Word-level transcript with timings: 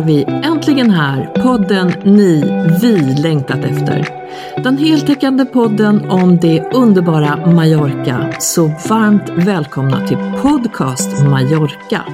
är 0.00 0.04
vi 0.04 0.24
äntligen 0.24 0.90
här, 0.90 1.24
podden 1.42 1.92
ni, 2.04 2.42
vi 2.82 3.22
längtat 3.22 3.64
efter. 3.64 4.08
Den 4.62 4.78
heltäckande 4.78 5.44
podden 5.44 6.10
om 6.10 6.38
det 6.38 6.74
underbara 6.74 7.46
Mallorca. 7.46 8.32
Så 8.38 8.66
varmt 8.88 9.30
välkomna 9.36 10.06
till 10.06 10.16
Podcast 10.42 11.22
Mallorca. 11.22 12.04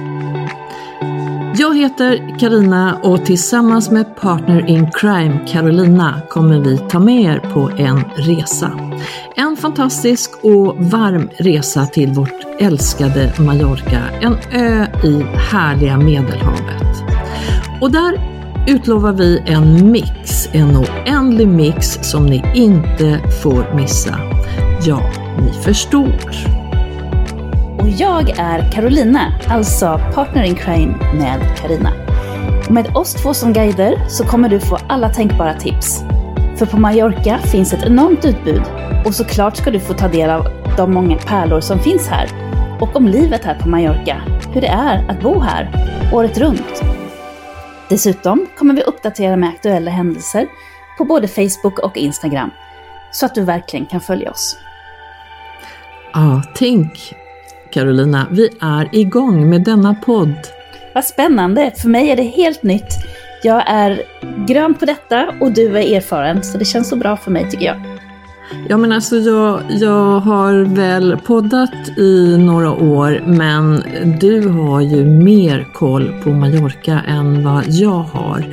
Jag 1.59 1.77
heter 1.77 2.39
Karina 2.39 2.99
och 3.03 3.25
tillsammans 3.25 3.91
med 3.91 4.15
partner 4.15 4.69
in 4.69 4.91
crime 4.91 5.39
Carolina 5.47 6.21
kommer 6.29 6.59
vi 6.59 6.77
ta 6.77 6.99
med 6.99 7.21
er 7.21 7.39
på 7.53 7.71
en 7.77 8.03
resa. 8.15 8.71
En 9.35 9.57
fantastisk 9.57 10.31
och 10.43 10.75
varm 10.77 11.29
resa 11.37 11.85
till 11.85 12.11
vårt 12.11 12.45
älskade 12.59 13.33
Mallorca, 13.39 14.01
en 14.21 14.37
ö 14.51 14.87
i 15.03 15.23
härliga 15.51 15.97
Medelhavet. 15.97 16.96
Och 17.81 17.91
där 17.91 18.19
utlovar 18.67 19.13
vi 19.13 19.43
en 19.45 19.91
mix, 19.91 20.49
en 20.51 20.77
oändlig 20.77 21.47
mix 21.47 21.99
som 22.01 22.25
ni 22.25 22.43
inte 22.55 23.19
får 23.43 23.75
missa. 23.75 24.19
Ja, 24.85 25.01
ni 25.39 25.51
förstår. 25.63 26.19
Och 27.79 27.89
jag 27.89 28.29
är 28.29 28.71
Carolina, 28.71 29.33
alltså 29.47 30.01
partner 30.13 30.43
in 30.43 30.55
crime 30.55 30.95
med 31.13 31.57
Karina. 31.57 31.91
Med 32.69 32.97
oss 32.97 33.13
två 33.13 33.33
som 33.33 33.53
guider 33.53 34.09
så 34.09 34.23
kommer 34.23 34.49
du 34.49 34.59
få 34.59 34.77
alla 34.87 35.09
tänkbara 35.09 35.53
tips. 35.53 36.03
För 36.55 36.65
på 36.65 36.77
Mallorca 36.77 37.37
finns 37.37 37.73
ett 37.73 37.83
enormt 37.83 38.25
utbud 38.25 38.61
och 39.05 39.13
såklart 39.13 39.57
ska 39.57 39.71
du 39.71 39.79
få 39.79 39.93
ta 39.93 40.07
del 40.07 40.29
av 40.29 40.47
de 40.77 40.93
många 40.93 41.17
pärlor 41.17 41.61
som 41.61 41.79
finns 41.79 42.07
här 42.07 42.29
och 42.79 42.95
om 42.95 43.07
livet 43.07 43.45
här 43.45 43.59
på 43.59 43.69
Mallorca, 43.69 44.21
hur 44.53 44.61
det 44.61 44.67
är 44.67 45.05
att 45.09 45.21
bo 45.21 45.39
här 45.39 45.71
året 46.13 46.37
runt. 46.37 46.96
Dessutom 47.89 48.47
kommer 48.57 48.73
vi 48.73 48.81
uppdatera 48.81 49.35
med 49.35 49.49
aktuella 49.49 49.91
händelser 49.91 50.47
på 50.97 51.05
både 51.05 51.27
Facebook 51.27 51.79
och 51.79 51.97
Instagram 51.97 52.51
så 53.11 53.25
att 53.25 53.35
du 53.35 53.43
verkligen 53.43 53.85
kan 53.85 54.01
följa 54.01 54.31
oss. 54.31 54.57
Ja, 56.13 56.43
tänk 56.55 57.13
Carolina, 57.71 58.27
vi 58.31 58.49
är 58.61 58.89
igång 58.91 59.49
med 59.49 59.63
denna 59.63 59.95
podd. 59.95 60.47
Vad 60.93 61.05
spännande! 61.05 61.71
För 61.77 61.89
mig 61.89 62.09
är 62.09 62.15
det 62.15 62.23
helt 62.23 62.63
nytt. 62.63 62.93
Jag 63.43 63.63
är 63.67 64.03
grön 64.47 64.73
på 64.73 64.85
detta 64.85 65.33
och 65.41 65.51
du 65.51 65.77
är 65.77 65.97
erfaren, 65.97 66.43
så 66.43 66.57
det 66.57 66.65
känns 66.65 66.89
så 66.89 66.95
bra 66.95 67.17
för 67.17 67.31
mig 67.31 67.49
tycker 67.51 67.65
jag. 67.65 67.96
Ja 68.69 68.77
men 68.77 68.91
alltså 68.91 69.15
jag, 69.15 69.61
jag 69.69 70.19
har 70.19 70.75
väl 70.75 71.17
poddat 71.17 71.97
i 71.97 72.37
några 72.37 72.71
år 72.71 73.23
men 73.25 73.83
du 74.19 74.47
har 74.49 74.81
ju 74.81 75.05
mer 75.05 75.67
koll 75.73 76.13
på 76.23 76.29
Mallorca 76.29 77.01
än 77.07 77.43
vad 77.43 77.63
jag 77.67 78.03
har. 78.03 78.45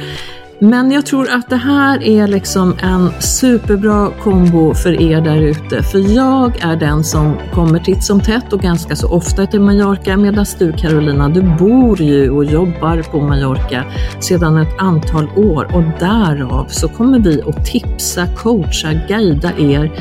Men 0.59 0.91
jag 0.91 1.07
tror 1.07 1.31
att 1.31 1.51
det 1.51 1.57
här 1.57 2.03
är 2.03 2.27
liksom 2.27 2.75
en 2.83 3.11
superbra 3.21 4.11
kombo 4.23 4.75
för 4.75 5.03
er 5.03 5.21
där 5.21 5.37
ute. 5.37 5.83
För 5.83 5.99
jag 6.15 6.65
är 6.65 6.77
den 6.77 7.05
som 7.05 7.37
kommer 7.55 7.79
titt 7.79 8.05
som 8.05 8.21
tätt 8.21 8.53
och 8.53 8.61
ganska 8.61 8.97
så 8.97 9.09
ofta 9.09 9.47
till 9.47 9.61
Mallorca 9.61 10.17
medan 10.17 10.47
du 10.59 10.73
Carolina, 10.73 11.29
du 11.29 11.43
bor 11.43 12.03
ju 12.03 12.31
och 12.31 12.45
jobbar 12.45 13.03
på 13.03 13.21
Mallorca 13.21 13.85
sedan 14.21 14.57
ett 14.57 14.79
antal 14.79 15.29
år 15.37 15.77
och 15.77 15.83
därav 16.01 16.67
så 16.69 16.89
kommer 16.89 17.19
vi 17.19 17.43
att 17.43 17.67
tipsa, 17.67 18.27
coacha, 18.27 18.93
guida 19.09 19.53
er 19.59 19.93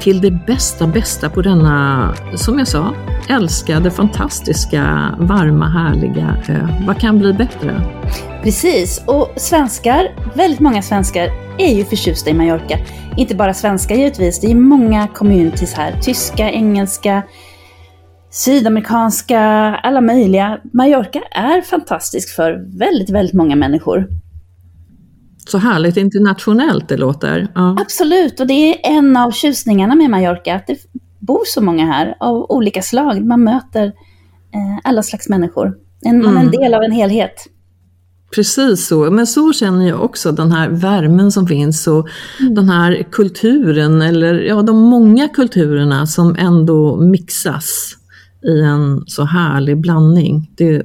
till 0.00 0.20
det 0.20 0.30
bästa, 0.30 0.86
bästa 0.86 1.30
på 1.30 1.42
denna, 1.42 2.14
som 2.34 2.58
jag 2.58 2.68
sa, 2.68 2.94
älskade, 3.28 3.90
fantastiska, 3.90 5.14
varma, 5.18 5.68
härliga 5.68 6.36
ö. 6.48 6.68
Vad 6.86 7.00
kan 7.00 7.18
bli 7.18 7.32
bättre? 7.32 8.01
Precis, 8.42 9.04
och 9.06 9.28
svenskar, 9.36 10.32
väldigt 10.36 10.60
många 10.60 10.82
svenskar 10.82 11.28
är 11.58 11.74
ju 11.74 11.84
förtjusta 11.84 12.30
i 12.30 12.34
Mallorca. 12.34 12.78
Inte 13.16 13.34
bara 13.34 13.54
svenskar 13.54 13.94
givetvis, 13.94 14.40
det 14.40 14.50
är 14.50 14.54
många 14.54 15.08
communities 15.08 15.74
här. 15.74 16.00
Tyska, 16.00 16.50
engelska, 16.50 17.22
sydamerikanska, 18.30 19.40
alla 19.82 20.00
möjliga. 20.00 20.60
Mallorca 20.72 21.20
är 21.30 21.62
fantastiskt 21.62 22.30
för 22.30 22.78
väldigt, 22.78 23.10
väldigt 23.10 23.34
många 23.34 23.56
människor. 23.56 24.08
Så 25.46 25.58
härligt 25.58 25.96
internationellt 25.96 26.88
det 26.88 26.96
låter. 26.96 27.48
Ja. 27.54 27.76
Absolut, 27.80 28.40
och 28.40 28.46
det 28.46 28.52
är 28.52 28.96
en 28.96 29.16
av 29.16 29.30
tjusningarna 29.30 29.94
med 29.94 30.10
Mallorca, 30.10 30.54
att 30.54 30.66
det 30.66 30.76
bor 31.18 31.42
så 31.46 31.60
många 31.60 31.86
här 31.86 32.14
av 32.20 32.46
olika 32.48 32.82
slag. 32.82 33.24
Man 33.24 33.44
möter 33.44 33.86
eh, 34.54 34.78
alla 34.84 35.02
slags 35.02 35.28
människor. 35.28 35.74
En, 36.04 36.22
Man 36.22 36.36
är 36.36 36.40
en 36.40 36.48
mm. 36.48 36.60
del 36.60 36.74
av 36.74 36.82
en 36.82 36.92
helhet. 36.92 37.46
Precis 38.34 38.86
så, 38.86 39.10
men 39.10 39.26
så 39.26 39.52
känner 39.52 39.88
jag 39.88 40.04
också 40.04 40.32
den 40.32 40.52
här 40.52 40.68
värmen 40.70 41.32
som 41.32 41.46
finns 41.46 41.86
och 41.86 42.08
mm. 42.40 42.54
den 42.54 42.68
här 42.68 43.06
kulturen, 43.10 44.02
eller 44.02 44.34
ja, 44.34 44.62
de 44.62 44.76
många 44.76 45.28
kulturerna 45.28 46.06
som 46.06 46.36
ändå 46.38 46.96
mixas 46.96 47.96
i 48.44 48.60
en 48.60 49.02
så 49.06 49.24
härlig 49.24 49.80
blandning. 49.80 50.50
Det 50.56 50.74
är 50.74 50.82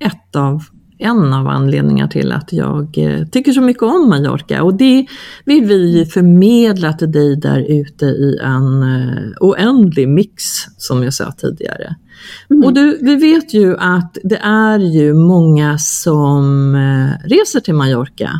ett 0.00 0.36
av, 0.36 0.62
en 0.98 1.32
av 1.32 1.48
anledningarna 1.48 2.10
till 2.10 2.32
att 2.32 2.52
jag 2.52 2.98
eh, 2.98 3.26
tycker 3.26 3.52
så 3.52 3.60
mycket 3.60 3.82
om 3.82 4.08
Mallorca 4.08 4.62
och 4.62 4.74
det 4.74 5.06
vill 5.44 5.64
vi 5.64 6.06
förmedla 6.06 6.92
till 6.92 7.12
dig 7.12 7.36
där 7.36 7.60
ute 7.60 8.06
i 8.06 8.38
en 8.42 8.82
eh, 8.82 9.32
oändlig 9.40 10.08
mix 10.08 10.42
som 10.76 11.02
jag 11.02 11.14
sa 11.14 11.32
tidigare. 11.32 11.96
Mm. 12.50 12.64
Och 12.64 12.74
du, 12.74 12.98
vi 13.02 13.16
vet 13.16 13.54
ju 13.54 13.76
att 13.78 14.18
det 14.24 14.38
är 14.42 14.78
ju 14.78 15.14
många 15.14 15.78
som 15.78 16.74
eh, 16.74 17.28
reser 17.28 17.60
till 17.60 17.74
Mallorca. 17.74 18.30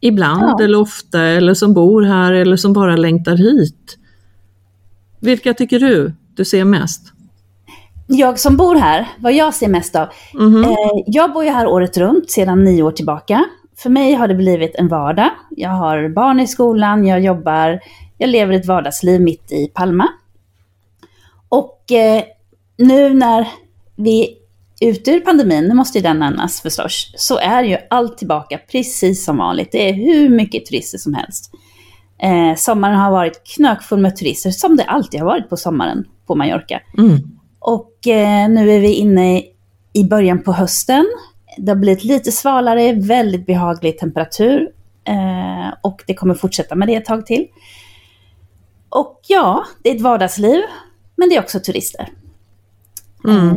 Ibland 0.00 0.60
ja. 0.60 0.64
eller 0.64 0.80
ofta, 0.80 1.22
eller 1.22 1.54
som 1.54 1.74
bor 1.74 2.02
här 2.02 2.32
eller 2.32 2.56
som 2.56 2.72
bara 2.72 2.96
längtar 2.96 3.36
hit. 3.36 3.96
Vilka 5.20 5.54
tycker 5.54 5.78
du 5.78 6.12
du 6.34 6.44
ser 6.44 6.64
mest? 6.64 7.12
Jag 8.06 8.38
som 8.38 8.56
bor 8.56 8.74
här, 8.74 9.08
vad 9.18 9.32
jag 9.32 9.54
ser 9.54 9.68
mest 9.68 9.96
av? 9.96 10.08
Mm 10.34 10.54
-hmm. 10.54 10.76
jag 11.06 11.32
bor 11.32 11.44
ju 11.44 11.50
här 11.50 11.66
året 11.66 11.96
runt 11.96 12.30
sedan 12.30 12.64
nio 12.64 12.82
år 12.82 12.92
tillbaka. 12.92 13.44
För 13.76 13.90
mig 13.90 14.14
har 14.14 14.28
det 14.28 14.34
blivit 14.34 14.74
en 14.74 14.88
vardag. 14.88 15.30
Jag 15.50 15.70
har 15.70 16.08
barn 16.08 16.40
i 16.40 16.46
skolan, 16.46 17.06
jag 17.06 17.20
jobbar, 17.20 17.80
jag 18.18 18.30
lever 18.30 18.54
ett 18.54 18.66
vardagsliv 18.66 19.20
mitt 19.20 19.52
i 19.52 19.66
Palma. 19.74 20.08
Och 21.48 21.92
eh, 21.92 22.22
nu 22.80 23.14
när 23.14 23.48
vi 23.96 24.36
är 24.80 24.88
ute 24.88 25.10
ur 25.10 25.20
pandemin, 25.20 25.64
nu 25.64 25.74
måste 25.74 25.98
ju 25.98 26.02
den 26.02 26.18
nämnas 26.18 26.60
förstås, 26.60 27.12
så 27.16 27.38
är 27.38 27.62
ju 27.62 27.76
allt 27.90 28.18
tillbaka 28.18 28.58
precis 28.72 29.24
som 29.24 29.36
vanligt. 29.36 29.72
Det 29.72 29.88
är 29.88 29.92
hur 29.92 30.28
mycket 30.28 30.66
turister 30.66 30.98
som 30.98 31.14
helst. 31.14 31.52
Eh, 32.22 32.56
sommaren 32.56 32.96
har 32.96 33.10
varit 33.10 33.42
knökfull 33.44 34.00
med 34.00 34.16
turister, 34.16 34.50
som 34.50 34.76
det 34.76 34.84
alltid 34.84 35.20
har 35.20 35.26
varit 35.26 35.48
på 35.48 35.56
sommaren 35.56 36.04
på 36.26 36.34
Mallorca. 36.34 36.80
Mm. 36.98 37.18
Och 37.58 38.06
eh, 38.06 38.48
nu 38.48 38.70
är 38.70 38.80
vi 38.80 38.92
inne 38.92 39.42
i 39.92 40.04
början 40.04 40.42
på 40.42 40.52
hösten. 40.52 41.06
Det 41.58 41.70
har 41.70 41.76
blivit 41.76 42.04
lite 42.04 42.32
svalare, 42.32 42.92
väldigt 42.92 43.46
behaglig 43.46 43.98
temperatur. 43.98 44.68
Eh, 45.04 45.74
och 45.82 46.02
det 46.06 46.14
kommer 46.14 46.34
fortsätta 46.34 46.74
med 46.74 46.88
det 46.88 46.94
ett 46.94 47.04
tag 47.04 47.26
till. 47.26 47.46
Och 48.88 49.20
ja, 49.28 49.64
det 49.82 49.90
är 49.90 49.94
ett 49.94 50.00
vardagsliv, 50.00 50.60
men 51.16 51.28
det 51.28 51.36
är 51.36 51.40
också 51.40 51.60
turister. 51.60 52.08
Mm. 53.28 53.56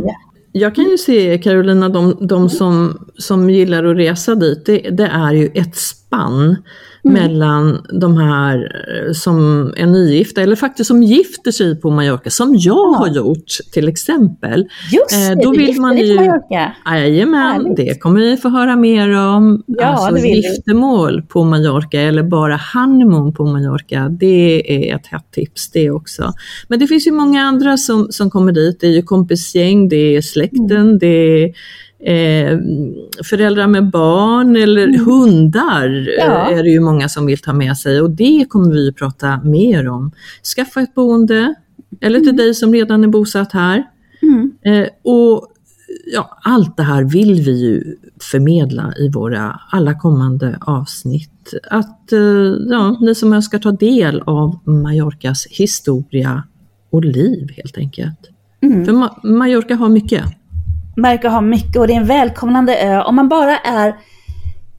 Jag 0.52 0.76
kan 0.76 0.84
ju 0.86 0.98
se 0.98 1.38
Carolina, 1.38 1.90
de, 1.90 2.18
de 2.28 2.50
som, 2.50 3.06
som 3.18 3.50
gillar 3.50 3.84
att 3.84 3.98
resa 3.98 4.36
dit, 4.36 4.66
det, 4.66 4.78
det 4.78 5.08
är 5.08 5.34
ju 5.34 5.48
ett 5.48 5.76
spann 5.76 6.56
mm. 7.06 7.22
mellan 7.22 7.86
de 8.02 8.18
här 8.18 8.58
eh, 8.58 9.14
som 9.14 9.68
är 9.78 9.86
nygifta 9.86 10.42
eller 10.42 10.56
faktiskt 10.56 10.88
som 10.88 11.04
gifter 11.04 11.52
sig 11.52 11.82
på 11.82 11.90
Mallorca, 11.90 12.30
som 12.30 12.56
jag 12.56 12.76
ja. 12.76 12.96
har 12.98 13.08
gjort 13.08 13.46
till 13.72 13.88
exempel. 13.88 14.66
Just 14.92 15.14
eh, 15.14 15.38
det, 15.38 15.44
då 15.44 15.52
vill 15.52 15.82
man 15.82 15.98
ju, 15.98 16.18
på 16.18 16.24
Mallorca. 16.24 16.76
Jajamän, 16.86 17.76
det 17.76 18.02
kommer 18.02 18.20
vi 18.20 18.38
få 18.38 18.50
höra 18.50 18.76
mer 18.76 19.18
om. 19.20 19.64
Ja, 19.68 19.86
alltså 19.86 20.26
giftermål 20.26 21.16
du. 21.16 21.28
på 21.28 21.44
Mallorca 21.44 22.00
eller 22.00 22.24
bara 22.24 22.60
honeymoon 22.74 23.34
på 23.34 23.46
Mallorca, 23.46 24.10
det 24.10 24.72
är 24.72 24.96
ett 24.96 25.08
hett 25.08 25.32
tips 25.32 25.72
det 25.72 25.92
också. 25.92 26.34
Men 26.68 26.80
det 26.80 26.88
finns 26.88 27.08
ju 27.08 27.12
många 27.12 27.44
andra 27.44 27.78
som, 27.78 28.08
som 28.10 28.30
kommer 28.30 28.52
dit, 28.52 28.80
det 28.80 28.88
är 28.88 28.92
ju 28.92 29.02
kompisgäng, 29.02 29.90
det 29.90 30.16
är 30.16 30.22
släkten, 30.22 30.72
mm. 30.72 31.00
det 31.00 31.08
är 31.08 31.54
eh, 32.06 32.60
föräldrar 33.24 33.68
med 33.68 33.90
barn 33.90 34.56
eller 34.56 34.88
mm. 34.88 35.06
hundar 35.06 36.08
ja. 36.20 36.52
är 36.52 36.64
det 36.64 36.70
ju 36.70 36.80
många 36.80 37.10
som 37.10 37.26
vill 37.26 37.38
ta 37.38 37.54
med 37.54 37.78
sig 37.78 38.02
och 38.02 38.10
det 38.10 38.46
kommer 38.50 38.74
vi 38.74 38.90
att 38.90 38.96
prata 38.96 39.42
mer 39.44 39.90
om. 39.90 40.12
Skaffa 40.56 40.82
ett 40.82 40.96
boende 40.96 41.56
eller 42.02 42.20
till 42.20 42.30
mm. 42.30 42.38
dig 42.38 42.54
som 42.54 42.74
redan 42.74 43.04
är 43.04 43.08
bosatt 43.08 43.52
här. 43.52 43.84
Mm. 44.22 44.52
Eh, 44.66 44.88
och 45.04 45.48
ja, 46.14 46.40
allt 46.44 46.78
det 46.78 46.84
här 46.84 47.04
vill 47.04 47.42
vi 47.42 47.52
ju 47.52 47.96
förmedla 48.22 48.94
i 48.98 49.10
våra 49.10 49.60
alla 49.72 50.00
kommande 50.00 50.58
avsnitt. 50.62 51.54
Att 51.70 52.12
eh, 52.12 52.20
ja, 52.70 52.98
ni 53.02 53.16
som 53.16 53.34
önskar 53.34 53.60
ta 53.60 53.72
del 53.72 54.22
av 54.22 54.60
Mallorcas 54.66 55.48
historia 55.50 56.44
och 56.90 57.06
liv 57.06 57.48
helt 57.56 57.78
enkelt. 57.78 58.30
Mm. 58.62 58.86
För 58.86 58.94
Ma 58.94 59.20
Mallorca 59.24 59.76
har 59.76 59.90
mycket 59.90 60.24
verkar 60.96 61.30
ha 61.30 61.42
mycket 61.42 61.78
och 61.78 61.88
det 61.88 61.94
är 61.94 61.98
en 61.98 62.06
välkomnande 62.06 62.78
ö. 62.78 63.02
Om 63.02 63.16
man 63.16 63.30
bara 63.30 63.58
är 63.58 63.96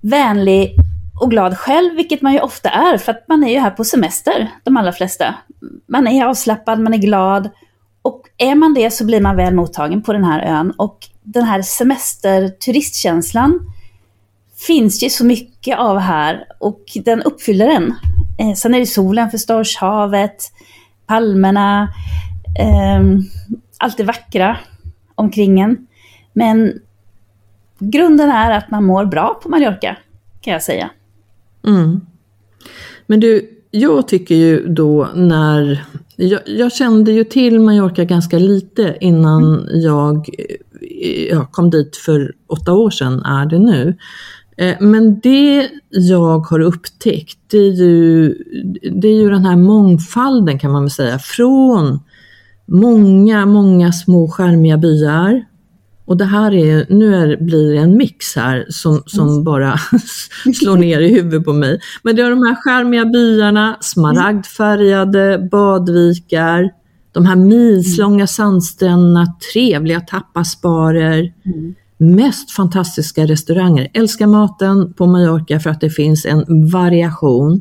vänlig 0.00 0.76
och 1.20 1.30
glad 1.30 1.58
själv, 1.58 1.94
vilket 1.96 2.22
man 2.22 2.32
ju 2.32 2.40
ofta 2.40 2.70
är, 2.70 2.98
för 2.98 3.12
att 3.12 3.28
man 3.28 3.44
är 3.44 3.52
ju 3.52 3.58
här 3.58 3.70
på 3.70 3.84
semester, 3.84 4.50
de 4.64 4.76
allra 4.76 4.92
flesta. 4.92 5.34
Man 5.86 6.06
är 6.06 6.24
avslappnad, 6.24 6.80
man 6.80 6.94
är 6.94 6.98
glad. 6.98 7.50
Och 8.02 8.22
är 8.38 8.54
man 8.54 8.74
det 8.74 8.90
så 8.90 9.04
blir 9.04 9.20
man 9.20 9.36
väl 9.36 9.54
mottagen 9.54 10.02
på 10.02 10.12
den 10.12 10.24
här 10.24 10.40
ön. 10.40 10.70
Och 10.78 10.98
den 11.22 11.44
här 11.44 11.62
semesterturistkänslan 11.62 13.60
finns 14.66 15.02
ju 15.02 15.10
så 15.10 15.24
mycket 15.24 15.78
av 15.78 15.98
här 15.98 16.44
och 16.60 16.82
den 17.04 17.22
uppfyller 17.22 17.66
den. 17.66 17.94
Eh, 18.38 18.54
sen 18.54 18.74
är 18.74 18.78
det 18.78 18.86
solen 18.86 19.30
förstås, 19.30 19.76
havet, 19.76 20.52
palmerna, 21.06 21.88
eh, 22.58 23.02
allt 23.78 23.96
det 23.96 24.04
vackra 24.04 24.56
omkring 25.14 25.60
en. 25.60 25.86
Men 26.34 26.72
grunden 27.78 28.30
är 28.30 28.50
att 28.50 28.70
man 28.70 28.84
mår 28.84 29.04
bra 29.04 29.40
på 29.42 29.48
Mallorca, 29.48 29.96
kan 30.40 30.52
jag 30.52 30.62
säga. 30.62 30.90
Mm. 31.66 32.00
Men 33.06 33.20
du, 33.20 33.50
jag 33.70 34.08
tycker 34.08 34.34
ju 34.34 34.68
då 34.68 35.08
när... 35.14 35.84
Jag, 36.16 36.40
jag, 36.46 36.72
kände 36.72 37.12
ju 37.12 37.24
till 37.24 37.60
Mallorca 37.60 38.04
ganska 38.04 38.38
lite 38.38 38.96
innan 39.00 39.44
mm. 39.44 39.80
jag, 39.80 40.28
jag 41.30 41.52
kom 41.52 41.70
dit 41.70 41.96
för 41.96 42.34
åtta 42.46 42.72
år 42.72 42.90
sedan, 42.90 43.22
är 43.24 43.46
det 43.46 43.58
nu. 43.58 43.96
Eh, 44.56 44.74
men 44.80 45.20
det 45.20 45.70
jag 45.88 46.38
har 46.38 46.60
upptäckt, 46.60 47.38
det 47.50 47.58
är, 47.58 47.72
ju, 47.72 48.34
det 48.92 49.08
är 49.08 49.14
ju 49.14 49.30
den 49.30 49.44
här 49.44 49.56
mångfalden 49.56 50.58
kan 50.58 50.72
man 50.72 50.82
väl 50.82 50.90
säga, 50.90 51.18
från 51.18 52.00
många, 52.66 53.46
många 53.46 53.92
små 53.92 54.28
skärmiga 54.28 54.76
byar 54.76 55.44
och 56.06 56.16
det 56.16 56.24
här 56.24 56.54
är, 56.54 56.86
nu 56.88 57.14
är, 57.14 57.44
blir 57.44 57.72
det 57.72 57.78
en 57.78 57.96
mix 57.96 58.36
här 58.36 58.66
som, 58.68 59.02
som 59.06 59.28
mm. 59.28 59.44
bara 59.44 59.78
slår 60.54 60.76
ner 60.76 61.00
i 61.00 61.14
huvudet 61.14 61.44
på 61.44 61.52
mig. 61.52 61.80
Men 62.02 62.16
det 62.16 62.22
är 62.22 62.30
de 62.30 62.42
här 62.42 62.54
skärmiga 62.54 63.04
byarna, 63.04 63.76
smaragdfärgade 63.80 65.48
badvikar, 65.50 66.70
de 67.12 67.26
här 67.26 67.36
milslånga 67.36 68.26
sandstränderna, 68.26 69.26
trevliga 69.52 70.00
tapasbarer, 70.00 71.32
mm. 71.44 71.74
mest 71.96 72.50
fantastiska 72.50 73.26
restauranger. 73.26 73.90
Älskar 73.94 74.26
maten 74.26 74.92
på 74.92 75.06
Mallorca 75.06 75.60
för 75.60 75.70
att 75.70 75.80
det 75.80 75.90
finns 75.90 76.26
en 76.26 76.70
variation. 76.70 77.60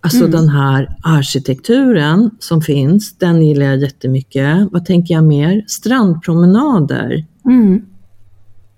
Alltså 0.00 0.18
mm. 0.18 0.30
den 0.30 0.48
här 0.48 0.96
arkitekturen 1.02 2.30
som 2.38 2.62
finns, 2.62 3.18
den 3.18 3.42
gillar 3.42 3.66
jag 3.66 3.76
jättemycket. 3.76 4.68
Vad 4.70 4.84
tänker 4.84 5.14
jag 5.14 5.24
mer? 5.24 5.64
Strandpromenader. 5.66 7.24
Mm. 7.46 7.86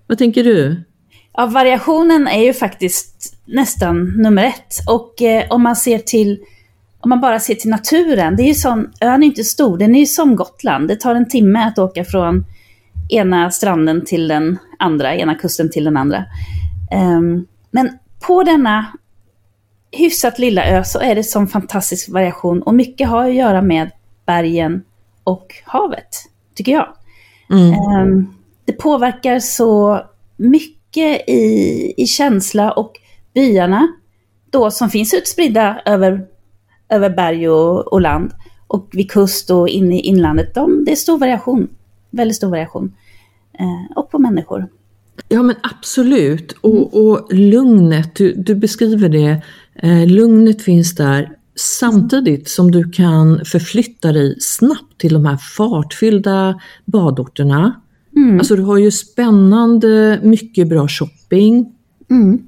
Vad 0.07 0.17
tänker 0.17 0.43
du? 0.43 0.83
Ja, 1.33 1.45
variationen 1.45 2.27
är 2.27 2.43
ju 2.43 2.53
faktiskt 2.53 3.37
nästan 3.45 4.13
nummer 4.17 4.43
ett. 4.43 4.75
Och 4.87 5.21
eh, 5.21 5.45
om 5.49 5.63
man 5.63 5.75
ser 5.75 5.97
till 5.97 6.39
om 7.05 7.09
man 7.09 7.21
bara 7.21 7.39
ser 7.39 7.55
till 7.55 7.69
naturen, 7.69 8.35
det 8.35 8.43
är 8.43 8.47
ju 8.47 8.53
som, 8.53 8.91
ön 9.01 9.23
är 9.23 9.27
inte 9.27 9.43
stor, 9.43 9.77
den 9.77 9.95
är 9.95 9.99
ju 9.99 10.05
som 10.05 10.35
Gotland. 10.35 10.87
Det 10.87 10.95
tar 10.95 11.15
en 11.15 11.29
timme 11.29 11.59
att 11.59 11.79
åka 11.79 12.05
från 12.05 12.45
ena 13.09 13.51
stranden 13.51 14.05
till 14.05 14.27
den 14.27 14.57
andra, 14.79 15.15
ena 15.15 15.35
kusten 15.35 15.71
till 15.71 15.83
den 15.83 15.97
andra. 15.97 16.25
Um, 17.17 17.47
men 17.71 17.97
på 18.27 18.43
denna 18.43 18.85
hyfsat 19.91 20.39
lilla 20.39 20.65
ö 20.65 20.83
så 20.83 20.99
är 20.99 21.15
det 21.15 21.23
som 21.23 21.47
fantastisk 21.47 22.09
variation 22.09 22.61
och 22.61 22.73
mycket 22.73 23.09
har 23.09 23.25
att 23.29 23.35
göra 23.35 23.61
med 23.61 23.91
bergen 24.25 24.83
och 25.23 25.53
havet, 25.65 26.09
tycker 26.55 26.71
jag. 26.71 26.87
Mm. 27.49 27.79
Um, 27.79 28.35
påverkar 28.75 29.39
så 29.39 30.01
mycket 30.37 31.29
i, 31.29 31.93
i 31.97 32.05
känsla 32.05 32.71
och 32.71 32.91
byarna 33.33 33.87
då 34.49 34.71
som 34.71 34.89
finns 34.89 35.13
utspridda 35.13 35.81
över, 35.85 36.25
över 36.89 37.09
berg 37.09 37.49
och, 37.49 37.93
och 37.93 38.01
land 38.01 38.31
och 38.67 38.89
vid 38.93 39.11
kust 39.11 39.51
och 39.51 39.69
in 39.69 39.91
i 39.91 39.99
inlandet. 39.99 40.55
De, 40.55 40.85
det 40.85 40.91
är 40.91 40.95
stor 40.95 41.17
variation, 41.17 41.67
väldigt 42.11 42.37
stor 42.37 42.49
variation. 42.49 42.93
Eh, 43.59 43.97
och 43.97 44.11
på 44.11 44.19
människor. 44.19 44.67
Ja 45.29 45.43
men 45.43 45.55
absolut, 45.63 46.51
och, 46.61 47.07
och 47.07 47.33
lugnet, 47.33 48.15
du, 48.15 48.33
du 48.33 48.55
beskriver 48.55 49.09
det, 49.09 49.41
eh, 49.75 50.07
lugnet 50.07 50.61
finns 50.61 50.95
där 50.95 51.31
samtidigt 51.55 52.49
som 52.49 52.71
du 52.71 52.91
kan 52.91 53.45
förflytta 53.45 54.11
dig 54.11 54.35
snabbt 54.39 54.97
till 54.97 55.13
de 55.13 55.25
här 55.25 55.37
fartfyllda 55.37 56.59
badorterna 56.85 57.81
Mm. 58.15 58.39
Alltså 58.39 58.55
du 58.55 58.61
har 58.61 58.77
ju 58.77 58.91
spännande, 58.91 60.19
mycket 60.23 60.67
bra 60.67 60.87
shopping. 60.87 61.75
Mm. 62.09 62.39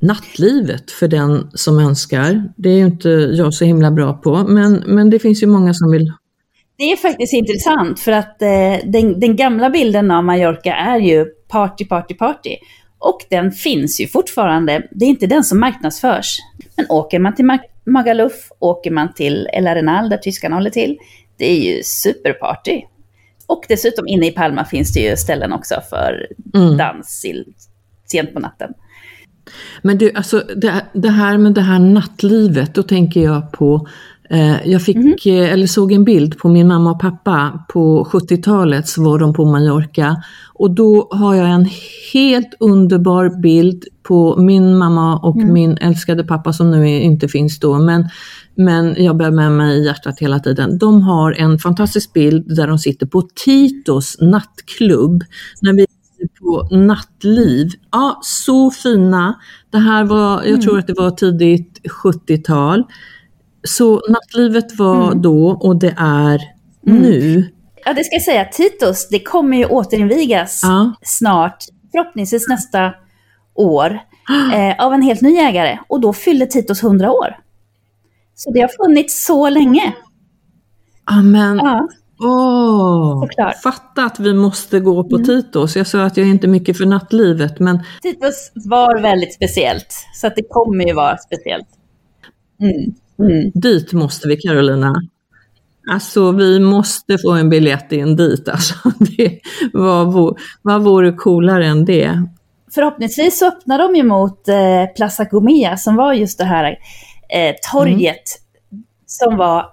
Nattlivet 0.00 0.90
för 0.90 1.08
den 1.08 1.50
som 1.54 1.78
önskar. 1.78 2.52
Det 2.56 2.68
är 2.68 2.76
ju 2.76 2.86
inte 2.86 3.08
jag 3.08 3.54
så 3.54 3.64
himla 3.64 3.90
bra 3.90 4.12
på, 4.12 4.44
men, 4.48 4.82
men 4.86 5.10
det 5.10 5.18
finns 5.18 5.42
ju 5.42 5.46
många 5.46 5.74
som 5.74 5.90
vill 5.90 6.12
det 6.82 6.92
är 6.92 6.96
faktiskt 6.96 7.32
intressant 7.32 8.00
för 8.00 8.12
att 8.12 8.42
eh, 8.42 8.48
den, 8.84 9.20
den, 9.20 9.36
gamla 9.36 9.70
bilden 9.70 10.10
av 10.10 10.24
Mallorca 10.24 10.74
är 10.74 10.98
ju 10.98 11.24
party, 11.48 11.84
party, 11.84 12.14
party. 12.14 12.56
Och 12.98 13.18
den 13.30 13.52
finns 13.52 14.00
ju 14.00 14.06
fortfarande. 14.06 14.88
Det 14.90 15.04
är 15.04 15.08
inte 15.08 15.26
den 15.26 15.44
som 15.44 15.60
marknadsförs. 15.60 16.38
Men 16.76 16.86
åker 16.88 17.18
man 17.18 17.34
till 17.34 17.58
Magaluf, 17.86 18.48
åker 18.58 18.90
man 18.90 19.14
till 19.14 19.48
El 19.52 19.66
Arenal 19.66 20.08
där 20.08 20.16
tyskarna 20.16 20.56
håller 20.56 20.70
till, 20.70 20.98
det 21.38 21.50
är 21.50 21.56
ju 21.56 21.82
superparty. 21.82 22.82
Och 23.52 23.64
dessutom 23.68 24.08
inne 24.08 24.26
i 24.26 24.30
Palma 24.30 24.64
finns 24.64 24.92
det 24.92 25.00
ju 25.00 25.16
ställen 25.16 25.52
också 25.52 25.74
för 25.90 26.26
mm. 26.54 26.76
dans 26.76 27.24
sent 28.10 28.34
på 28.34 28.40
natten. 28.40 28.70
Men 29.82 29.98
du, 29.98 30.12
alltså 30.14 30.42
det, 30.56 30.86
det, 30.92 31.08
här 31.08 31.38
med 31.38 31.54
det 31.54 31.60
här 31.60 31.78
nattlivet, 31.78 32.74
då 32.74 32.82
tänker 32.82 33.20
jag 33.20 33.52
på 33.52 33.88
jag 34.64 34.82
fick, 34.82 34.96
mm. 34.96 35.52
eller 35.52 35.66
såg 35.66 35.92
en 35.92 36.04
bild 36.04 36.38
på 36.38 36.48
min 36.48 36.68
mamma 36.68 36.90
och 36.90 37.00
pappa 37.00 37.64
på 37.68 38.08
70-talet 38.12 38.88
så 38.88 39.02
var 39.02 39.18
de 39.18 39.34
på 39.34 39.44
Mallorca 39.44 40.22
och 40.54 40.70
då 40.70 41.08
har 41.10 41.34
jag 41.34 41.50
en 41.50 41.68
helt 42.12 42.54
underbar 42.60 43.40
bild 43.42 43.84
på 44.02 44.36
min 44.36 44.78
mamma 44.78 45.18
och 45.18 45.36
mm. 45.36 45.52
min 45.52 45.76
älskade 45.76 46.24
pappa 46.24 46.52
som 46.52 46.70
nu 46.70 46.88
inte 46.88 47.28
finns 47.28 47.60
då 47.60 47.78
men 47.78 48.08
men 48.54 49.04
jag 49.04 49.16
bär 49.16 49.30
med 49.30 49.52
mig 49.52 49.78
i 49.78 49.84
hjärtat 49.84 50.18
hela 50.18 50.38
tiden. 50.38 50.78
De 50.78 51.02
har 51.02 51.32
en 51.32 51.58
fantastisk 51.58 52.12
bild 52.12 52.56
där 52.56 52.66
de 52.66 52.78
sitter 52.78 53.06
på 53.06 53.22
Titos 53.44 54.16
nattklubb. 54.20 55.24
När 55.62 55.72
vi 55.72 55.86
på 56.40 56.68
nattliv. 56.70 57.70
Ja, 57.90 58.20
så 58.22 58.70
fina. 58.70 59.34
Det 59.70 59.78
här 59.78 60.04
var, 60.04 60.36
jag 60.36 60.48
mm. 60.48 60.60
tror 60.60 60.78
att 60.78 60.86
det 60.86 60.94
var 60.98 61.10
tidigt 61.10 61.80
70-tal. 62.04 62.84
Så 63.64 64.02
nattlivet 64.08 64.78
var 64.78 65.06
mm. 65.06 65.22
då 65.22 65.48
och 65.48 65.76
det 65.76 65.94
är 65.98 66.40
mm. 66.86 67.02
nu. 67.02 67.48
Ja, 67.84 67.92
det 67.92 68.04
ska 68.04 68.14
jag 68.14 68.22
säga. 68.22 68.44
Titos, 68.44 69.08
det 69.08 69.20
kommer 69.20 69.56
ju 69.56 69.64
återinvigas 69.64 70.60
ja. 70.62 70.92
snart, 71.02 71.64
förhoppningsvis 71.92 72.48
nästa 72.48 72.94
år, 73.54 73.90
eh, 74.54 74.84
av 74.86 74.92
en 74.92 75.02
helt 75.02 75.20
ny 75.20 75.36
ägare. 75.36 75.78
Och 75.88 76.00
då 76.00 76.12
fyller 76.12 76.46
Titos 76.46 76.82
100 76.82 77.12
år. 77.12 77.38
Så 78.34 78.52
det 78.52 78.60
har 78.60 78.86
funnits 78.86 79.24
så 79.26 79.48
länge. 79.48 79.94
Amen. 81.04 81.56
Ja. 81.56 81.88
Åh, 82.24 83.26
fatta 83.62 84.04
att 84.04 84.20
vi 84.20 84.34
måste 84.34 84.80
gå 84.80 85.04
på 85.04 85.16
mm. 85.16 85.26
Titos. 85.26 85.76
Jag 85.76 85.86
sa 85.86 86.02
att 86.02 86.16
jag 86.16 86.26
är 86.26 86.30
inte 86.30 86.48
mycket 86.48 86.78
för 86.78 86.86
nattlivet, 86.86 87.60
men... 87.60 87.82
Titos 88.02 88.52
var 88.54 89.00
väldigt 89.00 89.34
speciellt, 89.34 90.06
så 90.14 90.26
att 90.26 90.36
det 90.36 90.42
kommer 90.48 90.84
ju 90.84 90.94
vara 90.94 91.16
speciellt. 91.18 91.68
Mm. 92.60 92.94
Mm. 93.18 93.50
Dit 93.54 93.92
måste 93.92 94.28
vi, 94.28 94.36
Carolina. 94.36 94.94
Alltså, 95.90 96.32
vi 96.32 96.60
måste 96.60 97.18
få 97.18 97.32
en 97.32 97.50
biljett 97.50 97.92
in 97.92 98.16
dit. 98.16 98.48
Alltså, 98.48 98.74
det, 98.98 99.40
vad, 99.72 100.36
vad 100.62 100.82
vore 100.82 101.12
coolare 101.12 101.66
än 101.66 101.84
det? 101.84 102.22
Förhoppningsvis 102.74 103.38
så 103.38 103.48
öppnar 103.48 103.78
de 103.78 103.96
ju 103.96 104.02
mot 104.02 104.48
eh, 104.48 104.86
Plaza 104.96 105.24
Gomea, 105.24 105.76
som 105.76 105.96
var 105.96 106.12
just 106.12 106.38
det 106.38 106.44
här 106.44 106.78
eh, 107.28 107.54
torget 107.72 108.38
mm. 108.72 108.84
som, 109.06 109.36
var, 109.36 109.66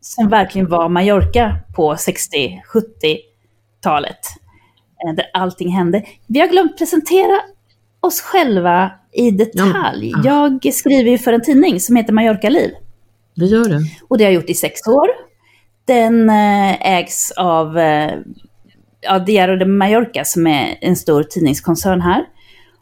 som 0.00 0.28
verkligen 0.28 0.68
var 0.68 0.88
Mallorca 0.88 1.56
på 1.76 1.94
60-70-talet. 1.94 4.18
Eh, 5.06 5.14
där 5.14 5.26
allting 5.34 5.68
hände. 5.68 6.02
Vi 6.26 6.40
har 6.40 6.46
glömt 6.46 6.78
presentera 6.78 7.40
oss 8.00 8.20
själva 8.20 8.90
i 9.12 9.30
detalj. 9.30 10.12
Ja. 10.24 10.58
Jag 10.62 10.74
skriver 10.74 11.10
ju 11.10 11.18
för 11.18 11.32
en 11.32 11.42
tidning 11.42 11.80
som 11.80 11.96
heter 11.96 12.12
Mallorca 12.12 12.48
Liv. 12.48 12.70
Det 13.36 13.46
gör 13.46 13.68
det. 13.68 13.80
Och 14.08 14.18
det 14.18 14.24
har 14.24 14.30
jag 14.30 14.40
gjort 14.40 14.50
i 14.50 14.54
sex 14.54 14.86
år. 14.86 15.08
Den 15.84 16.30
eh, 16.30 16.96
ägs 16.96 17.30
av 17.30 17.78
eh, 17.78 18.18
ja, 19.00 19.18
Diario 19.18 19.56
de 19.56 19.78
Mallorca 19.78 20.24
som 20.24 20.46
är 20.46 20.78
en 20.80 20.96
stor 20.96 21.22
tidningskoncern 21.22 22.00
här. 22.00 22.24